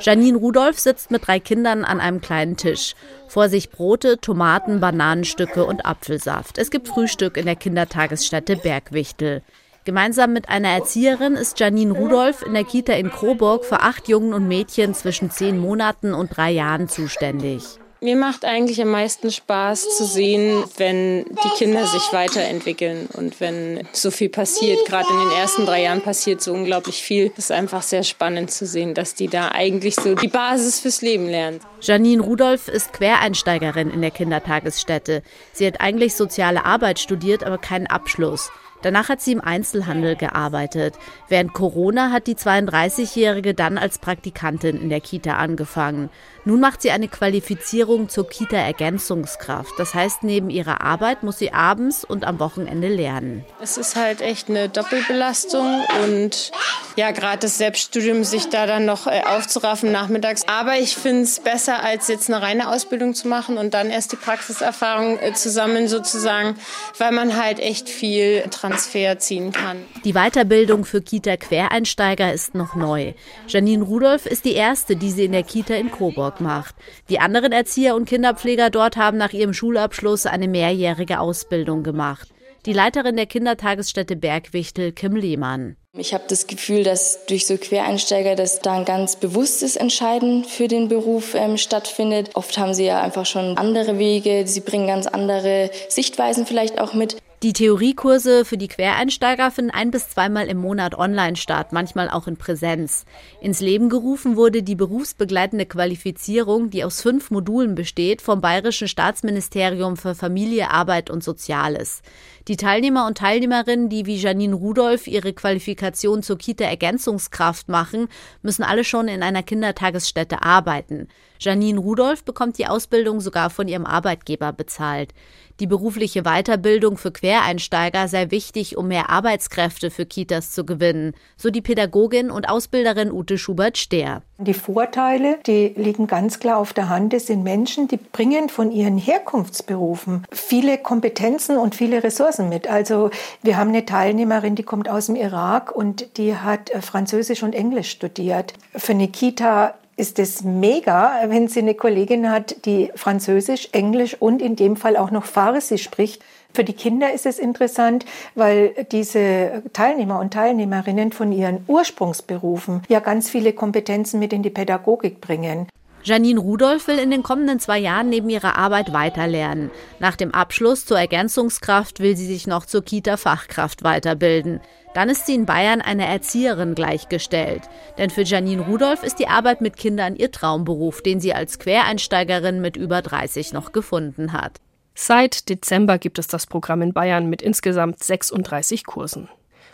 Janine 0.00 0.38
Rudolph 0.38 0.78
sitzt 0.78 1.10
mit 1.10 1.26
drei 1.26 1.40
Kindern 1.40 1.84
an 1.84 1.98
einem 1.98 2.20
kleinen 2.20 2.56
Tisch. 2.56 2.94
Vor 3.26 3.48
sich 3.48 3.70
Brote, 3.70 4.20
Tomaten, 4.20 4.78
Bananenstücke 4.78 5.64
und 5.64 5.84
Apfelsaft. 5.84 6.58
Es 6.58 6.70
gibt 6.70 6.86
Frühstück 6.86 7.36
in 7.36 7.46
der 7.46 7.56
Kindertagesstätte 7.56 8.54
Bergwichtel. 8.54 9.42
Gemeinsam 9.84 10.32
mit 10.32 10.48
einer 10.48 10.70
Erzieherin 10.70 11.34
ist 11.34 11.60
Janine 11.60 11.92
Rudolph 11.92 12.42
in 12.42 12.54
der 12.54 12.64
Kita 12.64 12.94
in 12.94 13.10
Coburg 13.10 13.66
für 13.66 13.80
acht 13.80 14.08
Jungen 14.08 14.32
und 14.32 14.48
Mädchen 14.48 14.94
zwischen 14.94 15.30
zehn 15.30 15.58
Monaten 15.58 16.14
und 16.14 16.34
drei 16.34 16.52
Jahren 16.52 16.88
zuständig. 16.88 17.62
Mir 18.00 18.16
macht 18.16 18.46
eigentlich 18.46 18.80
am 18.80 18.88
meisten 18.88 19.30
Spaß 19.30 19.96
zu 19.96 20.04
sehen, 20.04 20.64
wenn 20.78 21.24
die 21.24 21.48
Kinder 21.56 21.86
sich 21.86 22.12
weiterentwickeln 22.12 23.08
und 23.12 23.40
wenn 23.40 23.86
so 23.92 24.10
viel 24.10 24.30
passiert. 24.30 24.78
Gerade 24.86 25.08
in 25.08 25.28
den 25.28 25.38
ersten 25.38 25.66
drei 25.66 25.82
Jahren 25.82 26.02
passiert 26.02 26.42
so 26.42 26.52
unglaublich 26.52 27.02
viel. 27.02 27.32
Es 27.36 27.44
ist 27.44 27.52
einfach 27.52 27.82
sehr 27.82 28.02
spannend 28.02 28.50
zu 28.50 28.66
sehen, 28.66 28.94
dass 28.94 29.14
die 29.14 29.28
da 29.28 29.50
eigentlich 29.52 29.96
so 29.96 30.14
die 30.14 30.28
Basis 30.28 30.80
fürs 30.80 31.02
Leben 31.02 31.26
lernen. 31.28 31.60
Janine 31.80 32.22
Rudolph 32.22 32.68
ist 32.68 32.92
Quereinsteigerin 32.92 33.90
in 33.90 34.00
der 34.00 34.10
Kindertagesstätte. 34.10 35.22
Sie 35.52 35.66
hat 35.66 35.80
eigentlich 35.80 36.14
soziale 36.14 36.64
Arbeit 36.64 36.98
studiert, 36.98 37.44
aber 37.44 37.58
keinen 37.58 37.86
Abschluss. 37.86 38.50
Danach 38.84 39.08
hat 39.08 39.22
sie 39.22 39.32
im 39.32 39.40
Einzelhandel 39.40 40.14
gearbeitet. 40.14 40.98
Während 41.28 41.54
Corona 41.54 42.10
hat 42.10 42.26
die 42.26 42.34
32-Jährige 42.34 43.54
dann 43.54 43.78
als 43.78 43.98
Praktikantin 43.98 44.78
in 44.78 44.90
der 44.90 45.00
Kita 45.00 45.38
angefangen. 45.38 46.10
Nun 46.46 46.60
macht 46.60 46.82
sie 46.82 46.90
eine 46.90 47.08
Qualifizierung 47.08 48.10
zur 48.10 48.28
Kita-Ergänzungskraft. 48.28 49.72
Das 49.78 49.94
heißt, 49.94 50.24
neben 50.24 50.50
ihrer 50.50 50.82
Arbeit 50.82 51.22
muss 51.22 51.38
sie 51.38 51.54
abends 51.54 52.04
und 52.04 52.24
am 52.24 52.38
Wochenende 52.38 52.88
lernen. 52.88 53.46
Es 53.62 53.78
ist 53.78 53.96
halt 53.96 54.20
echt 54.20 54.50
eine 54.50 54.68
Doppelbelastung 54.68 55.82
und 56.04 56.52
ja, 56.96 57.12
gerade 57.12 57.38
das 57.38 57.56
Selbststudium, 57.56 58.24
sich 58.24 58.50
da 58.50 58.66
dann 58.66 58.84
noch 58.84 59.06
äh, 59.06 59.22
aufzuraffen 59.24 59.90
nachmittags. 59.90 60.42
Aber 60.46 60.78
ich 60.78 60.96
finde 60.96 61.22
es 61.22 61.40
besser, 61.40 61.82
als 61.82 62.08
jetzt 62.08 62.30
eine 62.30 62.42
reine 62.42 62.68
Ausbildung 62.68 63.14
zu 63.14 63.26
machen 63.26 63.56
und 63.56 63.72
dann 63.72 63.90
erst 63.90 64.12
die 64.12 64.16
Praxiserfahrung 64.16 65.18
äh, 65.18 65.32
zu 65.32 65.48
sammeln 65.48 65.88
sozusagen, 65.88 66.56
weil 66.98 67.12
man 67.12 67.42
halt 67.42 67.58
echt 67.58 67.88
viel 67.88 68.42
Transfer 68.50 69.18
ziehen 69.18 69.50
kann. 69.50 69.78
Die 70.04 70.12
Weiterbildung 70.12 70.84
für 70.84 71.00
Kita-Quereinsteiger 71.00 72.32
ist 72.32 72.54
noch 72.54 72.74
neu. 72.74 73.14
Janine 73.48 73.82
Rudolph 73.82 74.26
ist 74.26 74.44
die 74.44 74.54
erste, 74.54 74.94
die 74.94 75.10
sie 75.10 75.24
in 75.24 75.32
der 75.32 75.42
Kita 75.42 75.74
in 75.74 75.90
Coburg 75.90 76.33
macht. 76.40 76.74
Die 77.08 77.20
anderen 77.20 77.52
Erzieher 77.52 77.96
und 77.96 78.08
Kinderpfleger 78.08 78.70
dort 78.70 78.96
haben 78.96 79.18
nach 79.18 79.32
ihrem 79.32 79.52
Schulabschluss 79.52 80.26
eine 80.26 80.48
mehrjährige 80.48 81.20
Ausbildung 81.20 81.82
gemacht. 81.82 82.28
Die 82.66 82.72
Leiterin 82.72 83.16
der 83.16 83.26
Kindertagesstätte 83.26 84.16
Bergwichtel, 84.16 84.92
Kim 84.92 85.16
Lehmann. 85.16 85.76
Ich 85.96 86.12
habe 86.12 86.24
das 86.26 86.48
Gefühl, 86.48 86.82
dass 86.82 87.24
durch 87.26 87.46
so 87.46 87.56
Quereinsteiger, 87.56 88.34
dass 88.34 88.60
da 88.60 88.78
ein 88.78 88.84
ganz 88.84 89.16
bewusstes 89.16 89.76
Entscheiden 89.76 90.44
für 90.44 90.66
den 90.66 90.88
Beruf 90.88 91.34
ähm, 91.34 91.56
stattfindet. 91.56 92.30
Oft 92.34 92.58
haben 92.58 92.74
sie 92.74 92.86
ja 92.86 93.00
einfach 93.00 93.26
schon 93.26 93.56
andere 93.58 93.98
Wege, 93.98 94.44
sie 94.46 94.60
bringen 94.60 94.88
ganz 94.88 95.06
andere 95.06 95.70
Sichtweisen 95.88 96.46
vielleicht 96.46 96.80
auch 96.80 96.94
mit. 96.94 97.16
Die 97.42 97.52
Theoriekurse 97.52 98.44
für 98.44 98.56
die 98.56 98.68
Quereinsteiger 98.68 99.50
finden 99.50 99.70
ein 99.70 99.90
bis 99.90 100.08
zweimal 100.08 100.46
im 100.46 100.56
Monat 100.56 100.94
online 100.94 101.36
statt, 101.36 101.72
manchmal 101.72 102.08
auch 102.08 102.26
in 102.26 102.36
Präsenz. 102.36 103.04
Ins 103.42 103.60
Leben 103.60 103.90
gerufen 103.90 104.36
wurde 104.36 104.62
die 104.62 104.74
berufsbegleitende 104.74 105.66
Qualifizierung, 105.66 106.70
die 106.70 106.84
aus 106.84 107.02
fünf 107.02 107.30
Modulen 107.30 107.74
besteht, 107.74 108.22
vom 108.22 108.40
Bayerischen 108.40 108.88
Staatsministerium 108.88 109.98
für 109.98 110.14
Familie, 110.14 110.70
Arbeit 110.70 111.10
und 111.10 111.22
Soziales. 111.22 112.02
Die 112.46 112.58
Teilnehmer 112.58 113.06
und 113.06 113.16
Teilnehmerinnen, 113.16 113.88
die 113.88 114.04
wie 114.04 114.16
Janine 114.16 114.54
Rudolph 114.54 115.06
ihre 115.06 115.32
Qualifikation 115.32 116.22
zur 116.22 116.36
Kita-Ergänzungskraft 116.36 117.70
machen, 117.70 118.08
müssen 118.42 118.62
alle 118.64 118.84
schon 118.84 119.08
in 119.08 119.22
einer 119.22 119.42
Kindertagesstätte 119.42 120.42
arbeiten. 120.42 121.08
Janine 121.40 121.80
Rudolph 121.80 122.22
bekommt 122.22 122.58
die 122.58 122.66
Ausbildung 122.66 123.22
sogar 123.22 123.48
von 123.48 123.66
ihrem 123.66 123.86
Arbeitgeber 123.86 124.52
bezahlt. 124.52 125.14
Die 125.58 125.66
berufliche 125.66 126.22
Weiterbildung 126.24 126.98
für 126.98 127.12
Quereinsteiger 127.12 128.08
sei 128.08 128.30
wichtig, 128.30 128.76
um 128.76 128.88
mehr 128.88 129.08
Arbeitskräfte 129.08 129.90
für 129.90 130.04
Kitas 130.04 130.50
zu 130.50 130.66
gewinnen, 130.66 131.12
so 131.38 131.48
die 131.48 131.62
Pädagogin 131.62 132.30
und 132.30 132.48
Ausbilderin 132.48 133.10
Ute 133.10 133.38
Schubert-Stehr. 133.38 134.22
Die 134.38 134.54
Vorteile, 134.54 135.38
die 135.46 135.68
liegen 135.76 136.08
ganz 136.08 136.40
klar 136.40 136.58
auf 136.58 136.72
der 136.72 136.88
Hand. 136.88 137.14
Es 137.14 137.28
sind 137.28 137.44
Menschen, 137.44 137.86
die 137.86 137.98
bringen 137.98 138.48
von 138.48 138.72
ihren 138.72 138.98
Herkunftsberufen 138.98 140.24
viele 140.32 140.76
Kompetenzen 140.76 141.56
und 141.56 141.76
viele 141.76 142.02
Ressourcen 142.02 142.48
mit. 142.48 142.68
Also 142.68 143.10
wir 143.42 143.56
haben 143.56 143.68
eine 143.68 143.86
Teilnehmerin, 143.86 144.56
die 144.56 144.64
kommt 144.64 144.88
aus 144.88 145.06
dem 145.06 145.14
Irak 145.14 145.70
und 145.70 146.16
die 146.16 146.34
hat 146.34 146.70
äh, 146.70 146.82
Französisch 146.82 147.44
und 147.44 147.54
Englisch 147.54 147.90
studiert. 147.90 148.54
Für 148.74 148.92
eine 148.92 149.06
Kita 149.06 149.74
ist 149.96 150.18
es 150.18 150.42
mega, 150.42 151.20
wenn 151.28 151.46
sie 151.46 151.60
eine 151.60 151.74
Kollegin 151.74 152.28
hat, 152.28 152.64
die 152.64 152.90
Französisch, 152.96 153.68
Englisch 153.70 154.16
und 154.20 154.42
in 154.42 154.56
dem 154.56 154.74
Fall 154.74 154.96
auch 154.96 155.12
noch 155.12 155.24
Farsi 155.24 155.78
spricht. 155.78 156.22
Für 156.54 156.62
die 156.62 156.72
Kinder 156.72 157.12
ist 157.12 157.26
es 157.26 157.40
interessant, 157.40 158.04
weil 158.36 158.86
diese 158.92 159.64
Teilnehmer 159.72 160.20
und 160.20 160.32
Teilnehmerinnen 160.32 161.10
von 161.10 161.32
ihren 161.32 161.64
Ursprungsberufen 161.66 162.82
ja 162.88 163.00
ganz 163.00 163.28
viele 163.28 163.52
Kompetenzen 163.52 164.20
mit 164.20 164.32
in 164.32 164.44
die 164.44 164.50
Pädagogik 164.50 165.20
bringen. 165.20 165.66
Janine 166.04 166.38
Rudolph 166.38 166.86
will 166.86 166.98
in 166.98 167.10
den 167.10 167.24
kommenden 167.24 167.58
zwei 167.58 167.78
Jahren 167.78 168.08
neben 168.08 168.28
ihrer 168.28 168.56
Arbeit 168.56 168.92
weiterlernen. 168.92 169.72
Nach 169.98 170.14
dem 170.14 170.32
Abschluss 170.32 170.86
zur 170.86 170.98
Ergänzungskraft 170.98 171.98
will 171.98 172.16
sie 172.16 172.26
sich 172.26 172.46
noch 172.46 172.66
zur 172.66 172.84
Kita-Fachkraft 172.84 173.82
weiterbilden. 173.82 174.60
Dann 174.92 175.08
ist 175.08 175.26
sie 175.26 175.34
in 175.34 175.46
Bayern 175.46 175.80
einer 175.80 176.06
Erzieherin 176.06 176.76
gleichgestellt. 176.76 177.62
Denn 177.98 178.10
für 178.10 178.22
Janine 178.22 178.62
Rudolph 178.62 179.02
ist 179.02 179.18
die 179.18 179.26
Arbeit 179.28 179.60
mit 179.60 179.76
Kindern 179.76 180.14
ihr 180.14 180.30
Traumberuf, 180.30 181.02
den 181.02 181.18
sie 181.18 181.34
als 181.34 181.58
Quereinsteigerin 181.58 182.60
mit 182.60 182.76
über 182.76 183.02
30 183.02 183.52
noch 183.52 183.72
gefunden 183.72 184.32
hat. 184.32 184.60
Seit 184.96 185.48
Dezember 185.48 185.98
gibt 185.98 186.20
es 186.20 186.28
das 186.28 186.46
Programm 186.46 186.80
in 186.80 186.92
Bayern 186.92 187.28
mit 187.28 187.42
insgesamt 187.42 188.02
36 188.02 188.86
Kursen. 188.86 189.28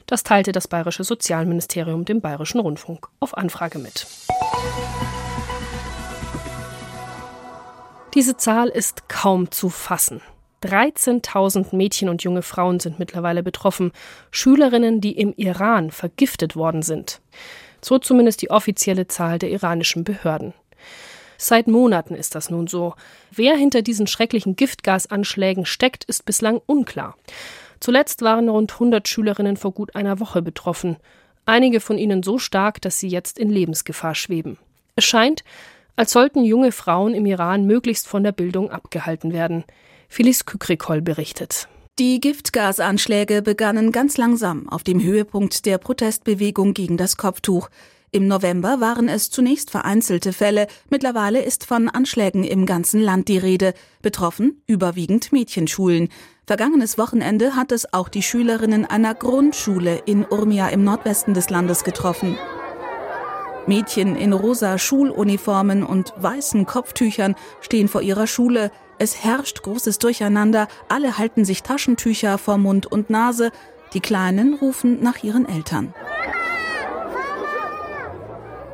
Das 0.06 0.22
teilte 0.22 0.50
das 0.52 0.66
Bayerische 0.66 1.04
Sozialministerium 1.04 2.06
dem 2.06 2.22
Bayerischen 2.22 2.58
Rundfunk 2.58 3.06
auf 3.20 3.36
Anfrage 3.36 3.78
mit. 3.78 4.06
Diese 8.14 8.36
Zahl 8.38 8.68
ist 8.68 9.08
kaum 9.08 9.50
zu 9.50 9.68
fassen. 9.68 10.22
13.000 10.62 11.76
Mädchen 11.76 12.08
und 12.08 12.22
junge 12.22 12.42
Frauen 12.42 12.80
sind 12.80 12.98
mittlerweile 12.98 13.42
betroffen, 13.42 13.92
Schülerinnen, 14.30 15.00
die 15.00 15.16
im 15.16 15.32
Iran 15.36 15.90
vergiftet 15.90 16.56
worden 16.56 16.82
sind. 16.82 17.20
So 17.82 17.98
zumindest 17.98 18.42
die 18.42 18.50
offizielle 18.50 19.06
Zahl 19.06 19.38
der 19.38 19.50
iranischen 19.50 20.02
Behörden. 20.02 20.54
Seit 21.42 21.68
Monaten 21.68 22.14
ist 22.14 22.34
das 22.34 22.50
nun 22.50 22.66
so. 22.66 22.92
Wer 23.30 23.56
hinter 23.56 23.80
diesen 23.80 24.06
schrecklichen 24.06 24.56
Giftgasanschlägen 24.56 25.64
steckt, 25.64 26.04
ist 26.04 26.26
bislang 26.26 26.60
unklar. 26.66 27.16
Zuletzt 27.80 28.20
waren 28.20 28.50
rund 28.50 28.74
100 28.74 29.08
Schülerinnen 29.08 29.56
vor 29.56 29.72
gut 29.72 29.94
einer 29.96 30.20
Woche 30.20 30.42
betroffen. 30.42 30.98
Einige 31.46 31.80
von 31.80 31.96
ihnen 31.96 32.22
so 32.22 32.36
stark, 32.36 32.82
dass 32.82 33.00
sie 33.00 33.08
jetzt 33.08 33.38
in 33.38 33.48
Lebensgefahr 33.48 34.14
schweben. 34.14 34.58
Es 34.96 35.06
scheint, 35.06 35.42
als 35.96 36.12
sollten 36.12 36.44
junge 36.44 36.72
Frauen 36.72 37.14
im 37.14 37.24
Iran 37.24 37.64
möglichst 37.64 38.06
von 38.06 38.22
der 38.22 38.32
Bildung 38.32 38.70
abgehalten 38.70 39.32
werden. 39.32 39.64
Phyllis 40.10 40.44
Kükrikol 40.44 41.00
berichtet. 41.00 41.68
Die 41.98 42.20
Giftgasanschläge 42.20 43.40
begannen 43.40 43.92
ganz 43.92 44.18
langsam 44.18 44.68
auf 44.68 44.82
dem 44.82 45.02
Höhepunkt 45.02 45.64
der 45.64 45.78
Protestbewegung 45.78 46.74
gegen 46.74 46.98
das 46.98 47.16
Kopftuch. 47.16 47.70
Im 48.12 48.26
November 48.26 48.80
waren 48.80 49.08
es 49.08 49.30
zunächst 49.30 49.70
vereinzelte 49.70 50.32
Fälle, 50.32 50.66
mittlerweile 50.88 51.42
ist 51.42 51.64
von 51.64 51.88
Anschlägen 51.88 52.42
im 52.42 52.66
ganzen 52.66 53.00
Land 53.00 53.28
die 53.28 53.38
Rede, 53.38 53.72
betroffen 54.02 54.62
überwiegend 54.66 55.30
Mädchenschulen. 55.30 56.08
Vergangenes 56.44 56.98
Wochenende 56.98 57.54
hat 57.54 57.70
es 57.70 57.92
auch 57.92 58.08
die 58.08 58.24
Schülerinnen 58.24 58.84
einer 58.84 59.14
Grundschule 59.14 60.02
in 60.06 60.26
Urmia 60.28 60.70
im 60.70 60.82
Nordwesten 60.82 61.34
des 61.34 61.50
Landes 61.50 61.84
getroffen. 61.84 62.36
Mädchen 63.68 64.16
in 64.16 64.32
rosa 64.32 64.76
Schuluniformen 64.78 65.84
und 65.84 66.12
weißen 66.16 66.66
Kopftüchern 66.66 67.36
stehen 67.60 67.86
vor 67.86 68.02
ihrer 68.02 68.26
Schule, 68.26 68.72
es 68.98 69.22
herrscht 69.22 69.62
großes 69.62 70.00
Durcheinander, 70.00 70.66
alle 70.88 71.16
halten 71.16 71.44
sich 71.44 71.62
Taschentücher 71.62 72.38
vor 72.38 72.58
Mund 72.58 72.86
und 72.86 73.08
Nase, 73.08 73.52
die 73.94 74.00
Kleinen 74.00 74.54
rufen 74.54 75.00
nach 75.00 75.22
ihren 75.22 75.48
Eltern. 75.48 75.94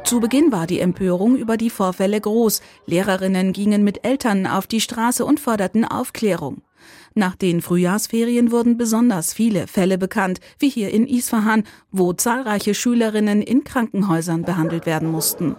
Zu 0.06 0.20
Beginn 0.20 0.52
war 0.52 0.68
die 0.68 0.78
Empörung 0.78 1.34
über 1.34 1.56
die 1.56 1.68
Vorfälle 1.68 2.20
groß. 2.20 2.62
Lehrerinnen 2.86 3.52
gingen 3.52 3.82
mit 3.82 4.06
Eltern 4.06 4.46
auf 4.46 4.68
die 4.68 4.80
Straße 4.80 5.24
und 5.24 5.40
forderten 5.40 5.84
Aufklärung. 5.84 6.62
Nach 7.14 7.34
den 7.34 7.60
Frühjahrsferien 7.60 8.52
wurden 8.52 8.78
besonders 8.78 9.32
viele 9.32 9.66
Fälle 9.66 9.98
bekannt, 9.98 10.38
wie 10.60 10.68
hier 10.68 10.90
in 10.90 11.08
Isfahan, 11.08 11.64
wo 11.90 12.12
zahlreiche 12.12 12.72
Schülerinnen 12.72 13.42
in 13.42 13.64
Krankenhäusern 13.64 14.42
behandelt 14.42 14.86
werden 14.86 15.10
mussten. 15.10 15.56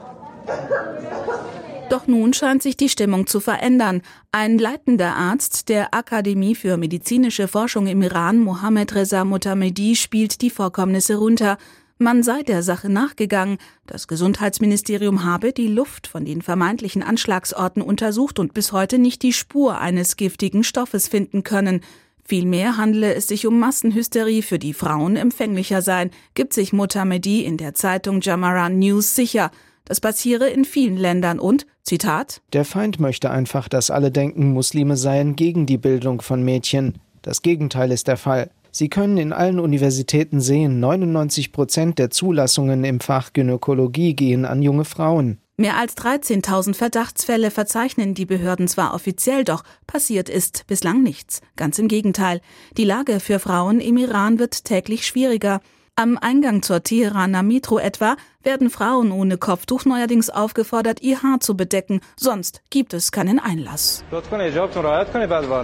Doch 1.90 2.08
nun 2.08 2.32
scheint 2.32 2.64
sich 2.64 2.78
die 2.78 2.88
Stimmung 2.88 3.28
zu 3.28 3.42
verändern. 3.42 4.02
Ein 4.32 4.60
leitender 4.60 5.18
Arzt 5.18 5.68
der 5.68 5.94
Akademie 5.94 6.56
für 6.56 6.78
medizinische 6.78 7.50
Forschung 7.50 7.88
im 7.88 8.02
Iran, 8.02 8.40
Mohammed 8.40 8.96
Reza 8.96 9.26
Mutamedi, 9.26 9.98
spielt 9.98 10.42
die 10.42 10.52
Vorkommnisse 10.52 11.18
runter. 11.18 11.58
Man 12.00 12.22
sei 12.22 12.44
der 12.44 12.62
Sache 12.62 12.90
nachgegangen. 12.90 13.58
Das 13.88 14.08
Gesundheitsministerium 14.08 15.24
habe 15.24 15.52
die 15.52 15.68
Luft 15.68 16.06
von 16.06 16.26
den 16.26 16.44
vermeintlichen 16.44 17.02
Anschlagsorten 17.02 17.82
untersucht 17.82 18.38
und 18.38 18.54
bis 18.54 18.72
heute 18.72 19.00
nicht 19.00 19.24
die 19.24 19.34
Spur 19.34 19.80
eines 19.80 20.16
giftigen 20.16 20.64
Stoffes 20.64 21.08
finden 21.08 21.44
können. 21.44 21.82
Vielmehr 22.24 22.78
handele 22.78 23.16
es 23.16 23.28
sich 23.28 23.48
um 23.48 23.58
Massenhysterie, 23.58 24.44
für 24.44 24.60
die 24.60 24.74
Frauen 24.74 25.16
empfänglicher 25.16 25.82
seien, 25.82 26.12
gibt 26.36 26.54
sich 26.54 26.72
Mutamedi 26.72 27.44
in 27.44 27.58
der 27.58 27.74
Zeitung 27.74 28.22
Jamaran 28.22 28.78
News 28.78 29.16
sicher. 29.16 29.50
Das 29.86 30.00
passiere 30.00 30.50
in 30.50 30.66
vielen 30.66 30.98
Ländern 30.98 31.40
und, 31.40 31.66
Zitat, 31.82 32.42
Der 32.52 32.66
Feind 32.66 33.00
möchte 33.00 33.32
einfach, 33.32 33.70
dass 33.70 33.90
alle 33.90 34.12
denken, 34.12 34.52
Muslime 34.52 34.98
seien 34.98 35.38
gegen 35.38 35.66
die 35.66 35.78
Bildung 35.78 36.22
von 36.22 36.44
Mädchen. 36.44 37.00
Das 37.22 37.42
Gegenteil 37.42 37.92
ist 37.92 38.08
der 38.08 38.18
Fall. 38.18 38.52
Sie 38.78 38.90
können 38.90 39.18
in 39.18 39.34
allen 39.34 39.60
Universitäten 39.60 40.40
sehen, 40.40 40.80
99 40.80 41.52
Prozent 41.52 41.98
der 41.98 42.12
Zulassungen 42.12 42.84
im 42.84 43.00
Fach 43.00 43.34
Gynäkologie 43.34 44.14
gehen 44.14 44.46
an 44.46 44.62
junge 44.62 44.86
Frauen. 44.86 45.40
Mehr 45.56 45.78
als 45.78 45.98
13.000 45.98 46.76
Verdachtsfälle 46.76 47.50
verzeichnen 47.50 48.14
die 48.14 48.28
Behörden 48.28 48.68
zwar 48.68 48.94
offiziell, 48.94 49.44
doch 49.44 49.64
passiert 49.88 50.30
ist 50.30 50.68
bislang 50.68 51.02
nichts. 51.02 51.42
Ganz 51.56 51.80
im 51.80 51.88
Gegenteil. 51.88 52.40
Die 52.78 52.84
Lage 52.84 53.20
für 53.20 53.40
Frauen 53.40 53.80
im 53.80 53.98
Iran 53.98 54.38
wird 54.38 54.66
täglich 54.66 55.08
schwieriger. 55.08 55.60
Am 56.00 56.16
Eingang 56.16 56.62
zur 56.62 56.84
Teheraner 56.84 57.42
Metro 57.42 57.80
etwa 57.80 58.18
werden 58.44 58.70
Frauen 58.70 59.12
ohne 59.12 59.40
Kopftuch 59.40 59.84
neuerdings 59.84 60.30
aufgefordert, 60.30 61.02
ihr 61.02 61.24
Haar 61.24 61.40
zu 61.40 61.58
bedecken, 61.58 62.02
sonst 62.16 62.62
gibt 62.70 62.94
es 62.94 63.12
keinen 63.12 63.40
Einlass. 63.40 64.04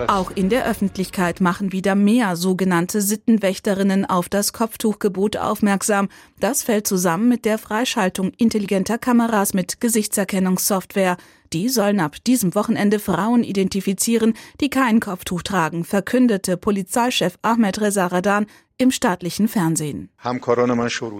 Auch 0.07 0.31
in 0.31 0.49
der 0.49 0.65
Öffentlichkeit 0.65 1.39
machen 1.39 1.71
wieder 1.71 1.93
mehr 1.93 2.35
sogenannte 2.35 3.03
Sittenwächterinnen 3.03 4.05
auf 4.05 4.27
das 4.27 4.53
Kopftuchgebot 4.53 5.37
aufmerksam. 5.37 6.09
Das 6.39 6.63
fällt 6.63 6.87
zusammen 6.87 7.29
mit 7.29 7.45
der 7.45 7.59
Freischaltung 7.59 8.31
intelligenter 8.35 8.97
Kameras 8.97 9.53
mit 9.53 9.81
Gesichtserkennungssoftware. 9.81 11.17
Die 11.53 11.69
sollen 11.69 11.99
ab 11.99 12.15
diesem 12.25 12.55
Wochenende 12.55 12.97
Frauen 12.97 13.43
identifizieren, 13.43 14.33
die 14.59 14.71
kein 14.71 14.99
Kopftuch 14.99 15.43
tragen, 15.43 15.85
verkündete 15.85 16.57
Polizeichef 16.57 17.37
Ahmed 17.43 17.79
Reza 17.79 18.07
Radan 18.07 18.47
im 18.77 18.89
staatlichen 18.91 19.47
Fernsehen. 19.47 20.09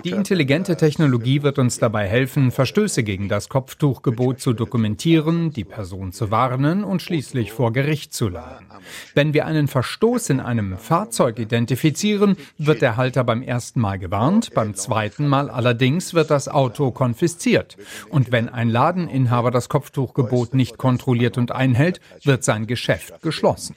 Die 0.03 0.09
intelligente 0.09 0.75
Technologie 0.75 1.43
wird 1.43 1.59
uns 1.59 1.77
dabei 1.77 2.07
helfen, 2.07 2.51
Verstöße 2.51 3.03
gegen 3.03 3.29
das 3.29 3.47
Kopftuchgebot 3.47 4.39
zu 4.39 4.53
dokumentieren, 4.53 5.51
die 5.51 5.63
Person 5.63 6.11
zu 6.13 6.31
warnen 6.31 6.83
und 6.83 7.01
schließlich 7.01 7.51
vor 7.51 7.71
Gericht 7.71 8.13
zu 8.13 8.29
laden. 8.29 8.65
Wenn 9.13 9.33
wir 9.33 9.45
einen 9.45 9.67
Verstoß 9.67 10.31
in 10.31 10.39
einem 10.39 10.77
Fahrzeug 10.77 11.37
identifizieren, 11.37 12.37
wird 12.57 12.81
der 12.81 12.97
Halter 12.97 13.23
beim 13.23 13.43
ersten 13.43 13.79
Mal 13.79 13.99
gewarnt, 13.99 14.53
beim 14.55 14.73
zweiten 14.73 15.27
Mal 15.27 15.49
allerdings 15.49 16.15
wird 16.15 16.31
das 16.31 16.47
Auto 16.47 16.91
konfisziert. 16.91 17.77
Und 18.09 18.31
wenn 18.31 18.49
ein 18.49 18.69
Ladeninhaber 18.69 19.51
das 19.51 19.69
Kopftuchgebot 19.69 20.55
nicht 20.55 20.77
kontrolliert 20.77 21.37
und 21.37 21.51
einhält, 21.51 22.01
wird 22.23 22.43
sein 22.43 22.65
Geschäft 22.65 23.21
geschlossen. 23.21 23.75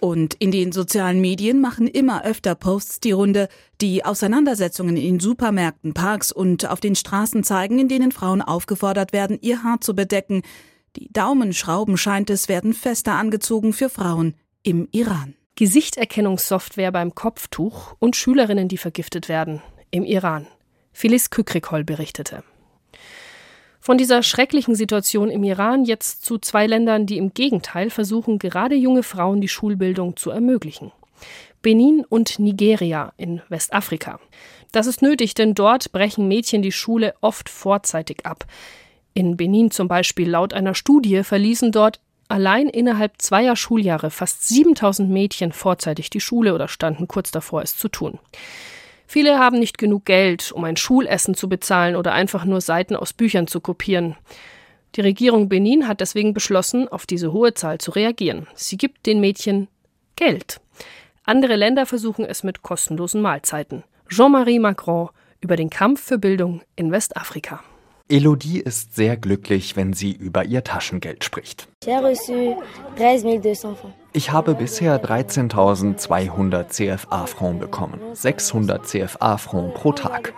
Und 0.00 0.32
in 0.34 0.50
den 0.50 0.72
sozialen 0.72 1.20
Medien 1.20 1.60
machen 1.60 1.86
immer 1.86 2.24
öfter 2.24 2.54
Posts 2.54 3.00
die 3.00 3.12
Runde, 3.12 3.48
die 3.82 4.06
Auseinandersetzungen 4.06 4.96
in 4.96 5.20
Supermärkten, 5.20 5.92
Parks 5.92 6.32
und 6.32 6.66
auf 6.66 6.80
den 6.80 6.94
Straßen 6.94 7.44
zeigen, 7.44 7.78
in 7.78 7.88
denen 7.88 8.10
Frauen 8.10 8.40
aufgefordert 8.40 9.12
werden, 9.12 9.38
ihr 9.42 9.62
Haar 9.62 9.82
zu 9.82 9.94
bedecken. 9.94 10.40
Die 10.96 11.12
Daumenschrauben 11.12 11.98
scheint 11.98 12.30
es 12.30 12.48
werden 12.48 12.72
fester 12.72 13.16
angezogen 13.16 13.74
für 13.74 13.90
Frauen 13.90 14.34
im 14.62 14.88
Iran. 14.92 15.34
Gesichterkennungssoftware 15.56 16.90
beim 16.90 17.14
Kopftuch 17.14 17.96
und 17.98 18.16
Schülerinnen, 18.16 18.68
die 18.68 18.78
vergiftet 18.78 19.28
werden 19.28 19.60
im 19.90 20.04
Iran. 20.04 20.46
Phyllis 20.92 21.28
Kükrikol 21.28 21.84
berichtete. 21.84 22.42
Von 23.88 23.96
dieser 23.96 24.22
schrecklichen 24.22 24.74
Situation 24.74 25.30
im 25.30 25.42
Iran 25.44 25.86
jetzt 25.86 26.22
zu 26.22 26.36
zwei 26.36 26.66
Ländern, 26.66 27.06
die 27.06 27.16
im 27.16 27.32
Gegenteil 27.32 27.88
versuchen, 27.88 28.38
gerade 28.38 28.74
junge 28.74 29.02
Frauen 29.02 29.40
die 29.40 29.48
Schulbildung 29.48 30.14
zu 30.14 30.28
ermöglichen. 30.28 30.92
Benin 31.62 32.04
und 32.06 32.38
Nigeria 32.38 33.14
in 33.16 33.40
Westafrika. 33.48 34.20
Das 34.72 34.86
ist 34.86 35.00
nötig, 35.00 35.32
denn 35.32 35.54
dort 35.54 35.90
brechen 35.90 36.28
Mädchen 36.28 36.60
die 36.60 36.70
Schule 36.70 37.14
oft 37.22 37.48
vorzeitig 37.48 38.26
ab. 38.26 38.44
In 39.14 39.38
Benin 39.38 39.70
zum 39.70 39.88
Beispiel 39.88 40.28
laut 40.28 40.52
einer 40.52 40.74
Studie 40.74 41.22
verließen 41.24 41.72
dort 41.72 41.98
allein 42.28 42.68
innerhalb 42.68 43.22
zweier 43.22 43.56
Schuljahre 43.56 44.10
fast 44.10 44.46
7000 44.48 45.08
Mädchen 45.08 45.50
vorzeitig 45.50 46.10
die 46.10 46.20
Schule 46.20 46.54
oder 46.54 46.68
standen 46.68 47.08
kurz 47.08 47.30
davor, 47.30 47.62
es 47.62 47.78
zu 47.78 47.88
tun. 47.88 48.18
Viele 49.10 49.38
haben 49.38 49.58
nicht 49.58 49.78
genug 49.78 50.04
Geld, 50.04 50.52
um 50.52 50.64
ein 50.64 50.76
Schulessen 50.76 51.32
zu 51.32 51.48
bezahlen 51.48 51.96
oder 51.96 52.12
einfach 52.12 52.44
nur 52.44 52.60
Seiten 52.60 52.94
aus 52.94 53.14
Büchern 53.14 53.46
zu 53.46 53.62
kopieren. 53.62 54.16
Die 54.96 55.00
Regierung 55.00 55.48
Benin 55.48 55.88
hat 55.88 56.02
deswegen 56.02 56.34
beschlossen, 56.34 56.88
auf 56.88 57.06
diese 57.06 57.32
hohe 57.32 57.54
Zahl 57.54 57.78
zu 57.78 57.90
reagieren. 57.90 58.46
Sie 58.54 58.76
gibt 58.76 59.06
den 59.06 59.20
Mädchen 59.20 59.68
Geld. 60.14 60.60
Andere 61.24 61.56
Länder 61.56 61.86
versuchen 61.86 62.26
es 62.26 62.42
mit 62.42 62.62
kostenlosen 62.62 63.22
Mahlzeiten. 63.22 63.82
Jean-Marie 64.10 64.58
Macron 64.58 65.08
über 65.40 65.56
den 65.56 65.70
Kampf 65.70 66.02
für 66.02 66.18
Bildung 66.18 66.60
in 66.76 66.92
Westafrika. 66.92 67.64
Elodie 68.10 68.60
ist 68.60 68.96
sehr 68.96 69.18
glücklich, 69.18 69.76
wenn 69.76 69.92
sie 69.92 70.12
über 70.12 70.46
ihr 70.46 70.64
Taschengeld 70.64 71.24
spricht. 71.24 71.68
Ich 74.14 74.32
habe 74.32 74.54
bisher 74.54 75.04
13.200 75.04 76.68
CFA-Francs 76.68 77.60
bekommen. 77.60 78.00
600 78.14 78.86
CFA-Francs 78.86 79.78
pro 79.78 79.92
Tag. 79.92 80.32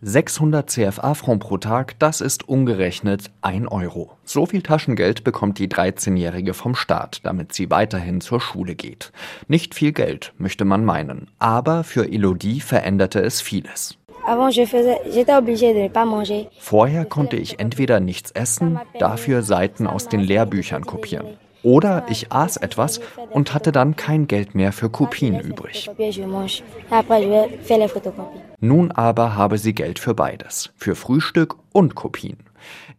600 0.00 0.70
CFA-Francs 0.70 1.44
pro 1.44 1.58
Tag, 1.58 1.98
das 1.98 2.20
ist 2.20 2.48
umgerechnet 2.48 3.32
1 3.40 3.66
Euro. 3.72 4.12
So 4.24 4.46
viel 4.46 4.62
Taschengeld 4.62 5.24
bekommt 5.24 5.58
die 5.58 5.66
13-Jährige 5.66 6.54
vom 6.54 6.76
Staat, 6.76 7.20
damit 7.24 7.52
sie 7.52 7.68
weiterhin 7.68 8.20
zur 8.20 8.40
Schule 8.40 8.76
geht. 8.76 9.10
Nicht 9.48 9.74
viel 9.74 9.90
Geld, 9.90 10.32
möchte 10.38 10.64
man 10.64 10.84
meinen. 10.84 11.32
Aber 11.40 11.82
für 11.82 12.06
Elodie 12.08 12.60
veränderte 12.60 13.18
es 13.18 13.40
vieles. 13.40 13.98
Vorher 16.58 17.04
konnte 17.04 17.36
ich 17.36 17.58
entweder 17.58 18.00
nichts 18.00 18.30
essen, 18.30 18.80
dafür 18.98 19.42
Seiten 19.42 19.86
aus 19.86 20.08
den 20.08 20.20
Lehrbüchern 20.20 20.84
kopieren. 20.86 21.38
Oder 21.62 22.06
ich 22.08 22.32
aß 22.32 22.56
etwas 22.56 23.00
und 23.30 23.54
hatte 23.54 23.70
dann 23.72 23.94
kein 23.94 24.26
Geld 24.26 24.54
mehr 24.54 24.72
für 24.72 24.90
Kopien 24.90 25.38
übrig. 25.38 25.88
Nun 28.60 28.90
aber 28.90 29.36
habe 29.36 29.58
sie 29.58 29.74
Geld 29.74 29.98
für 29.98 30.14
beides, 30.14 30.72
für 30.76 30.94
Frühstück 30.96 31.56
und 31.72 31.94
Kopien. 31.94 32.38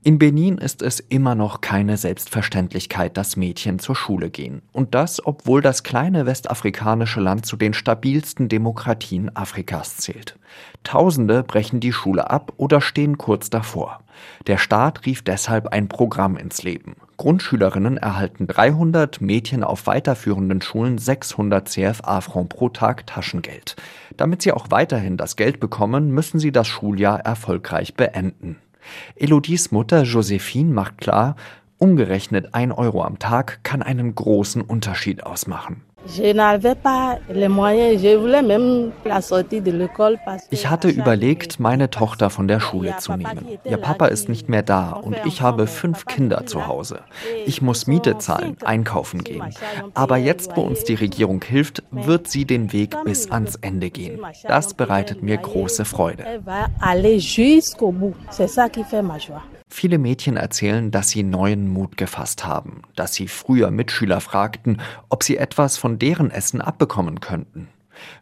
In 0.04 0.20
Benin 0.20 0.58
ist 0.58 0.82
es 0.82 1.00
immer 1.00 1.36
noch 1.36 1.62
keine 1.62 1.98
Selbstverständlichkeit, 1.98 3.18
dass 3.18 3.38
Mädchen 3.38 3.80
zur 3.80 3.96
Schule 3.96 4.30
gehen. 4.30 4.62
Und 4.72 4.96
das, 4.96 5.26
obwohl 5.26 5.62
das 5.62 5.84
kleine 5.84 6.26
westafrikanische 6.26 7.22
Land 7.22 7.46
zu 7.46 7.56
den 7.56 7.74
stabilsten 7.74 8.50
Demokratien 8.50 9.36
Afrikas 9.36 9.98
zählt. 9.98 10.38
Tausende 10.84 11.44
brechen 11.44 11.80
die 11.80 11.94
Schule 11.94 12.30
ab 12.30 12.54
oder 12.58 12.82
stehen 12.82 13.18
kurz 13.18 13.50
davor. 13.50 14.02
Der 14.48 14.58
Staat 14.58 15.06
rief 15.06 15.24
deshalb 15.24 15.68
ein 15.68 15.88
Programm 15.88 16.38
ins 16.38 16.64
Leben. 16.64 16.96
Grundschülerinnen 17.18 17.98
erhalten 17.98 18.48
300, 18.48 19.22
Mädchen 19.22 19.64
auf 19.64 19.88
weiterführenden 19.88 20.62
Schulen 20.62 20.98
600 20.98 21.70
CFA-Francs 21.70 22.50
pro 22.50 22.70
Tag 22.70 23.08
Taschengeld. 23.08 23.76
Damit 24.18 24.42
sie 24.42 24.52
auch 24.52 24.68
weiterhin 24.70 25.18
das 25.18 25.36
Geld 25.36 25.60
bekommen, 25.60 26.12
müssen 26.12 26.40
sie 26.40 26.52
das 26.52 26.68
Schuljahr 26.68 27.20
erfolgreich 27.22 27.96
beenden. 27.96 28.58
Elodies 29.16 29.72
Mutter 29.72 30.04
Josephine 30.04 30.74
macht 30.74 30.98
klar, 30.98 31.36
umgerechnet 31.78 32.54
ein 32.54 32.72
Euro 32.72 33.04
am 33.04 33.20
Tag 33.20 33.60
kann 33.64 33.82
einen 33.82 34.16
großen 34.16 34.62
Unterschied 34.62 35.24
ausmachen. 35.24 35.82
Ich 40.50 40.70
hatte 40.70 40.90
überlegt, 40.90 41.60
meine 41.60 41.90
Tochter 41.90 42.30
von 42.30 42.48
der 42.48 42.60
Schule 42.60 42.98
zu 42.98 43.14
nehmen. 43.14 43.48
Ihr 43.64 43.78
Papa 43.78 44.08
ist 44.08 44.28
nicht 44.28 44.50
mehr 44.50 44.64
da 44.64 44.92
und 44.92 45.16
ich 45.26 45.42
habe 45.42 45.68
fünf 45.68 46.06
Kinder 46.06 46.46
zu 46.46 46.68
Hause. 46.68 47.02
Ich 47.46 47.62
muss 47.62 47.88
Miete 47.88 48.18
zahlen, 48.18 48.58
einkaufen 48.64 49.24
gehen. 49.24 49.44
Aber 49.94 50.18
jetzt, 50.18 50.56
wo 50.56 50.62
uns 50.62 50.84
die 50.84 50.96
Regierung 50.96 51.42
hilft, 51.44 51.84
wird 51.92 52.28
sie 52.28 52.46
den 52.46 52.74
Weg 52.74 52.96
bis 53.06 53.32
ans 53.32 53.56
Ende 53.56 53.90
gehen. 53.90 54.20
Das 54.48 54.74
bereitet 54.74 55.24
mir 55.24 55.38
große 55.38 55.86
Freude. 55.86 56.26
Viele 59.76 59.98
Mädchen 59.98 60.38
erzählen, 60.38 60.92
dass 60.92 61.10
sie 61.10 61.24
neuen 61.24 61.68
Mut 61.68 61.98
gefasst 61.98 62.46
haben, 62.46 62.84
dass 62.96 63.16
sie 63.16 63.28
früher 63.28 63.72
Mitschüler 63.72 64.22
fragten, 64.22 64.80
ob 65.10 65.24
sie 65.24 65.36
etwas 65.36 65.80
von 65.80 65.98
deren 65.98 66.30
Essen 66.30 66.62
abbekommen 66.62 67.22
könnten. 67.22 67.70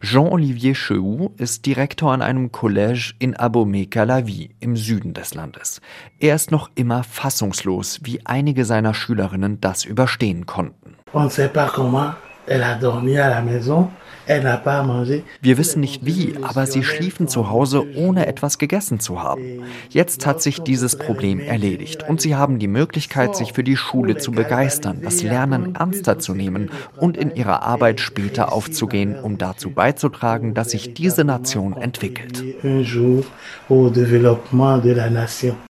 Jean-Olivier 0.00 0.72
Chehou 0.72 1.34
ist 1.36 1.66
Direktor 1.66 2.10
an 2.10 2.22
einem 2.22 2.52
Collège 2.52 3.12
in 3.18 3.36
Abomey-Calavi 3.36 4.56
im 4.60 4.76
Süden 4.78 5.12
des 5.12 5.34
Landes. 5.34 5.82
Er 6.18 6.36
ist 6.36 6.50
noch 6.50 6.70
immer 6.74 7.04
fassungslos, 7.04 8.00
wie 8.02 8.24
einige 8.24 8.64
seiner 8.64 8.94
Schülerinnen 8.94 9.60
das 9.60 9.84
überstehen 9.84 10.46
konnten. 10.46 10.96
On 11.12 11.28
sait 11.28 11.52
pas 11.52 11.70
comment 11.70 12.14
Wir 15.40 15.58
wissen 15.58 15.80
nicht 15.80 16.06
wie, 16.06 16.36
aber 16.42 16.66
sie 16.66 16.84
schliefen 16.84 17.28
zu 17.28 17.50
Hause, 17.50 17.84
ohne 17.96 18.26
etwas 18.26 18.58
gegessen 18.58 19.00
zu 19.00 19.22
haben. 19.22 19.64
Jetzt 19.90 20.26
hat 20.26 20.42
sich 20.42 20.60
dieses 20.60 20.96
Problem 20.96 21.40
erledigt 21.40 22.08
und 22.08 22.20
sie 22.20 22.36
haben 22.36 22.58
die 22.58 22.68
Möglichkeit, 22.68 23.36
sich 23.36 23.52
für 23.52 23.64
die 23.64 23.76
Schule 23.76 24.16
zu 24.16 24.32
begeistern, 24.32 25.00
das 25.02 25.22
Lernen 25.22 25.74
ernster 25.74 26.18
zu 26.18 26.34
nehmen 26.34 26.70
und 26.96 27.16
in 27.16 27.34
ihrer 27.34 27.62
Arbeit 27.62 28.00
später 28.00 28.52
aufzugehen, 28.52 29.18
um 29.18 29.38
dazu 29.38 29.70
beizutragen, 29.70 30.54
dass 30.54 30.70
sich 30.70 30.94
diese 30.94 31.24
Nation 31.24 31.76
entwickelt. 31.76 32.44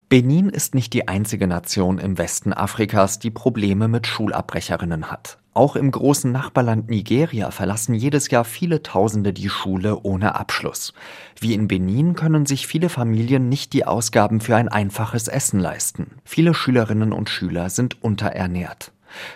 Benin 0.08 0.48
ist 0.48 0.74
nicht 0.74 0.94
die 0.94 1.06
einzige 1.06 1.46
Nation 1.46 1.98
im 1.98 2.16
Westen 2.16 2.54
Afrikas, 2.54 3.18
die 3.18 3.30
Probleme 3.30 3.88
mit 3.88 4.06
Schulabbrecherinnen 4.06 5.10
hat. 5.10 5.36
Auch 5.58 5.74
im 5.74 5.90
großen 5.90 6.30
Nachbarland 6.30 6.88
Nigeria 6.88 7.50
verlassen 7.50 7.92
jedes 7.92 8.30
Jahr 8.30 8.44
viele 8.44 8.84
Tausende 8.84 9.32
die 9.32 9.48
Schule 9.48 9.98
ohne 10.04 10.36
Abschluss. 10.36 10.92
Wie 11.40 11.52
in 11.52 11.66
Benin 11.66 12.14
können 12.14 12.46
sich 12.46 12.68
viele 12.68 12.88
Familien 12.88 13.48
nicht 13.48 13.72
die 13.72 13.84
Ausgaben 13.84 14.40
für 14.40 14.54
ein 14.54 14.68
einfaches 14.68 15.26
Essen 15.26 15.58
leisten. 15.58 16.12
Viele 16.24 16.54
Schülerinnen 16.54 17.12
und 17.12 17.28
Schüler 17.28 17.70
sind 17.70 18.00
unterernährt. 18.04 18.92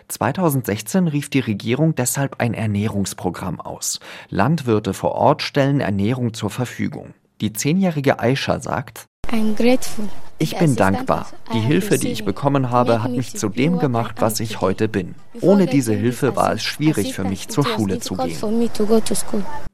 2016 0.06 1.08
rief 1.08 1.28
die 1.28 1.40
Regierung 1.40 1.96
deshalb 1.96 2.36
ein 2.38 2.54
Ernährungsprogramm 2.54 3.60
aus. 3.60 3.98
Landwirte 4.28 4.94
vor 4.94 5.16
Ort 5.16 5.42
stellen 5.42 5.80
Ernährung 5.80 6.34
zur 6.34 6.50
Verfügung. 6.50 7.14
Die 7.40 7.52
zehnjährige 7.52 8.20
Aisha 8.20 8.60
sagt, 8.60 9.06
ich 10.38 10.58
bin 10.58 10.76
dankbar. 10.76 11.26
Die 11.54 11.60
Hilfe, 11.60 11.98
die 11.98 12.08
ich 12.08 12.24
bekommen 12.24 12.70
habe, 12.70 13.02
hat 13.02 13.12
mich 13.12 13.34
zu 13.34 13.48
dem 13.48 13.78
gemacht, 13.78 14.16
was 14.18 14.40
ich 14.40 14.60
heute 14.60 14.88
bin. 14.88 15.14
Ohne 15.40 15.66
diese 15.66 15.94
Hilfe 15.94 16.36
war 16.36 16.52
es 16.52 16.62
schwierig 16.62 17.14
für 17.14 17.24
mich, 17.24 17.48
zur 17.48 17.64
Schule 17.64 18.00
zu 18.00 18.16
gehen. 18.16 18.36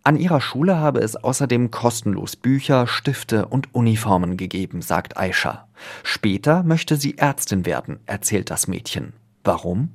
An 0.05 0.17
ihrer 0.17 0.41
Schule 0.41 0.77
habe 0.77 1.01
es 1.01 1.17
außerdem 1.17 1.71
kostenlos 1.71 2.37
Bücher, 2.37 2.87
Stifte 2.87 3.47
und 3.47 3.75
Uniformen 3.75 4.37
gegeben, 4.37 4.81
sagt 4.81 5.17
Aisha. 5.17 5.67
Später 6.05 6.63
möchte 6.63 6.97
sie 6.97 7.19
Ärztin 7.19 7.67
werden, 7.67 7.99
erzählt 8.07 8.51
das 8.51 8.69
Mädchen. 8.69 9.15
Warum? 9.45 9.95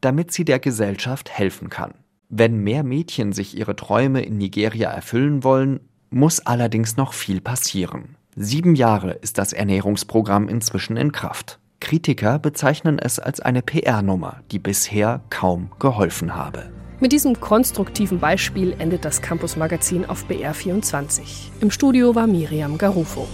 Damit 0.00 0.32
sie 0.32 0.44
der 0.44 0.58
Gesellschaft 0.58 1.30
helfen 1.30 1.70
kann. 1.70 1.94
Wenn 2.28 2.58
mehr 2.58 2.82
Mädchen 2.84 3.32
sich 3.32 3.56
ihre 3.56 3.74
Träume 3.74 4.20
in 4.20 4.36
Nigeria 4.36 4.90
erfüllen 4.90 5.42
wollen, 5.42 5.80
muss 6.10 6.40
allerdings 6.40 6.96
noch 6.96 7.12
viel 7.12 7.40
passieren. 7.40 8.16
Sieben 8.36 8.74
Jahre 8.74 9.12
ist 9.12 9.38
das 9.38 9.52
Ernährungsprogramm 9.52 10.48
inzwischen 10.48 10.96
in 10.96 11.12
Kraft. 11.12 11.58
Kritiker 11.80 12.38
bezeichnen 12.38 12.98
es 12.98 13.18
als 13.18 13.40
eine 13.40 13.62
PR-Nummer, 13.62 14.40
die 14.50 14.58
bisher 14.58 15.20
kaum 15.30 15.70
geholfen 15.78 16.34
habe. 16.34 16.70
Mit 17.00 17.12
diesem 17.12 17.40
konstruktiven 17.40 18.18
Beispiel 18.18 18.74
endet 18.78 19.04
das 19.04 19.22
Campus 19.22 19.56
Magazin 19.56 20.04
auf 20.04 20.24
BR24. 20.28 21.50
Im 21.60 21.70
Studio 21.70 22.14
war 22.14 22.26
Miriam 22.26 22.76
Garufo. 22.76 23.28